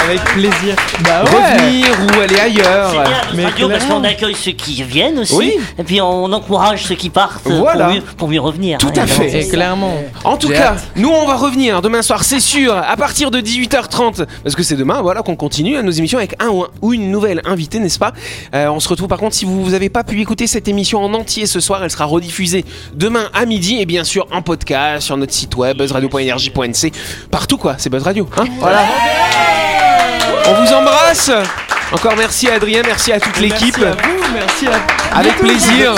avec 0.00 0.20
plaisir. 0.24 0.74
Bah 1.04 1.22
Revenir 1.24 1.86
ou 2.16 2.20
aller 2.20 2.38
ailleurs. 2.40 2.90
C'est 2.90 2.96
bien 3.10 3.20
Mais 3.34 3.44
radio 3.44 3.68
parce 3.68 3.84
qu'on 3.84 4.04
accueille 4.04 4.34
ceux 4.34 4.52
qui 4.52 4.82
viennent 4.82 5.18
aussi. 5.20 5.34
Oui. 5.34 5.54
Et 5.78 5.84
puis 5.84 6.00
on 6.00 6.24
encourage 6.32 6.84
ceux 6.84 6.94
qui 6.94 7.10
partent 7.10 7.42
Voilà. 7.46 7.84
pour, 7.86 7.94
mieux, 7.94 8.00
pour 8.18 8.28
mieux 8.28 8.40
revenir. 8.40 8.78
Tout 8.78 8.88
hein, 8.88 9.02
à 9.02 9.06
fait. 9.06 9.42
Et 9.44 9.48
clairement. 9.48 9.94
En 10.24 10.36
tout 10.36 10.48
cas, 10.48 10.72
hâte. 10.72 10.88
nous 10.96 11.10
on 11.10 11.26
va 11.26 11.36
revenir 11.36 11.82
demain 11.82 12.02
soir, 12.02 12.24
c'est 12.24 12.40
sûr, 12.40 12.74
à 12.76 12.96
partir 12.96 13.30
de 13.30 13.40
18h30, 13.40 14.26
parce 14.42 14.54
que 14.56 14.62
c'est 14.62 14.76
demain, 14.76 15.02
voilà, 15.02 15.22
qu'on 15.22 15.36
continue 15.36 15.80
nos 15.82 15.90
émissions 15.90 16.18
avec 16.18 16.34
un 16.42 16.48
ou, 16.48 16.62
un- 16.64 16.68
ou 16.80 16.92
une 16.94 17.10
nouvelle 17.10 17.40
invitée, 17.44 17.78
n'est-ce 17.78 17.98
pas? 17.98 18.12
Euh, 18.54 18.68
On 18.68 18.80
se 18.80 18.88
retrouve 18.88 19.08
par 19.08 19.18
contre, 19.18 19.34
si 19.34 19.44
vous 19.44 19.70
n'avez 19.70 19.88
pas 19.88 20.04
pu 20.04 20.20
écouter 20.20 20.46
cette 20.46 20.68
émission 20.68 21.02
en 21.04 21.12
entier 21.14 21.46
ce 21.46 21.60
soir, 21.60 21.82
elle 21.84 21.90
sera 21.90 22.04
rediffusée 22.06 22.64
demain 22.94 23.28
à 23.34 23.44
midi 23.46 23.80
et 23.80 23.86
bien 23.86 24.04
sûr 24.04 24.26
en 24.32 24.42
podcast 24.42 25.06
sur 25.06 25.16
notre 25.16 25.32
site 25.32 25.54
web 25.56 25.76
buzzradio.energie.nc, 25.78 26.92
partout 27.30 27.58
quoi, 27.58 27.74
c'est 27.78 27.90
Buzz 27.90 28.02
Radio. 28.02 28.28
Hein? 28.38 28.44
Voilà. 28.58 28.80
On 30.46 30.54
vous 30.54 30.72
embrasse. 30.72 31.30
Encore 31.92 32.14
merci 32.16 32.48
à 32.48 32.54
Adrien, 32.54 32.82
merci 32.84 33.12
à 33.12 33.20
toute 33.20 33.38
l'équipe. 33.38 33.78
Merci 33.78 33.86
à 33.86 34.08
vous, 34.08 34.34
merci 34.34 34.66
à 34.66 35.18
Avec 35.18 35.36
plaisir. 35.36 35.94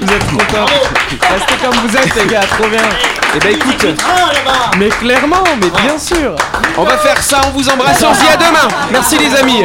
Vous 0.00 0.12
êtes 0.12 0.26
trop 0.26 0.38
top. 0.38 0.70
Restez 1.10 1.54
comme 1.62 1.74
vous 1.86 1.96
êtes, 1.96 2.14
les 2.14 2.26
gars, 2.26 2.40
trop 2.40 2.68
bien. 2.68 2.82
Et 3.34 3.38
ben 3.38 3.52
écoute. 3.52 3.86
Mais 4.78 4.88
clairement, 4.88 5.44
mais 5.60 5.70
bien 5.82 5.98
sûr. 5.98 6.34
on 6.76 6.84
va 6.84 6.98
faire 6.98 7.22
ça, 7.22 7.40
on 7.46 7.50
vous 7.50 7.68
embrasse, 7.68 8.02
on 8.02 8.14
se 8.14 8.20
dit 8.20 8.26
à 8.32 8.36
demain. 8.36 8.68
Merci 8.90 9.18
les 9.18 9.34
amis. 9.36 9.64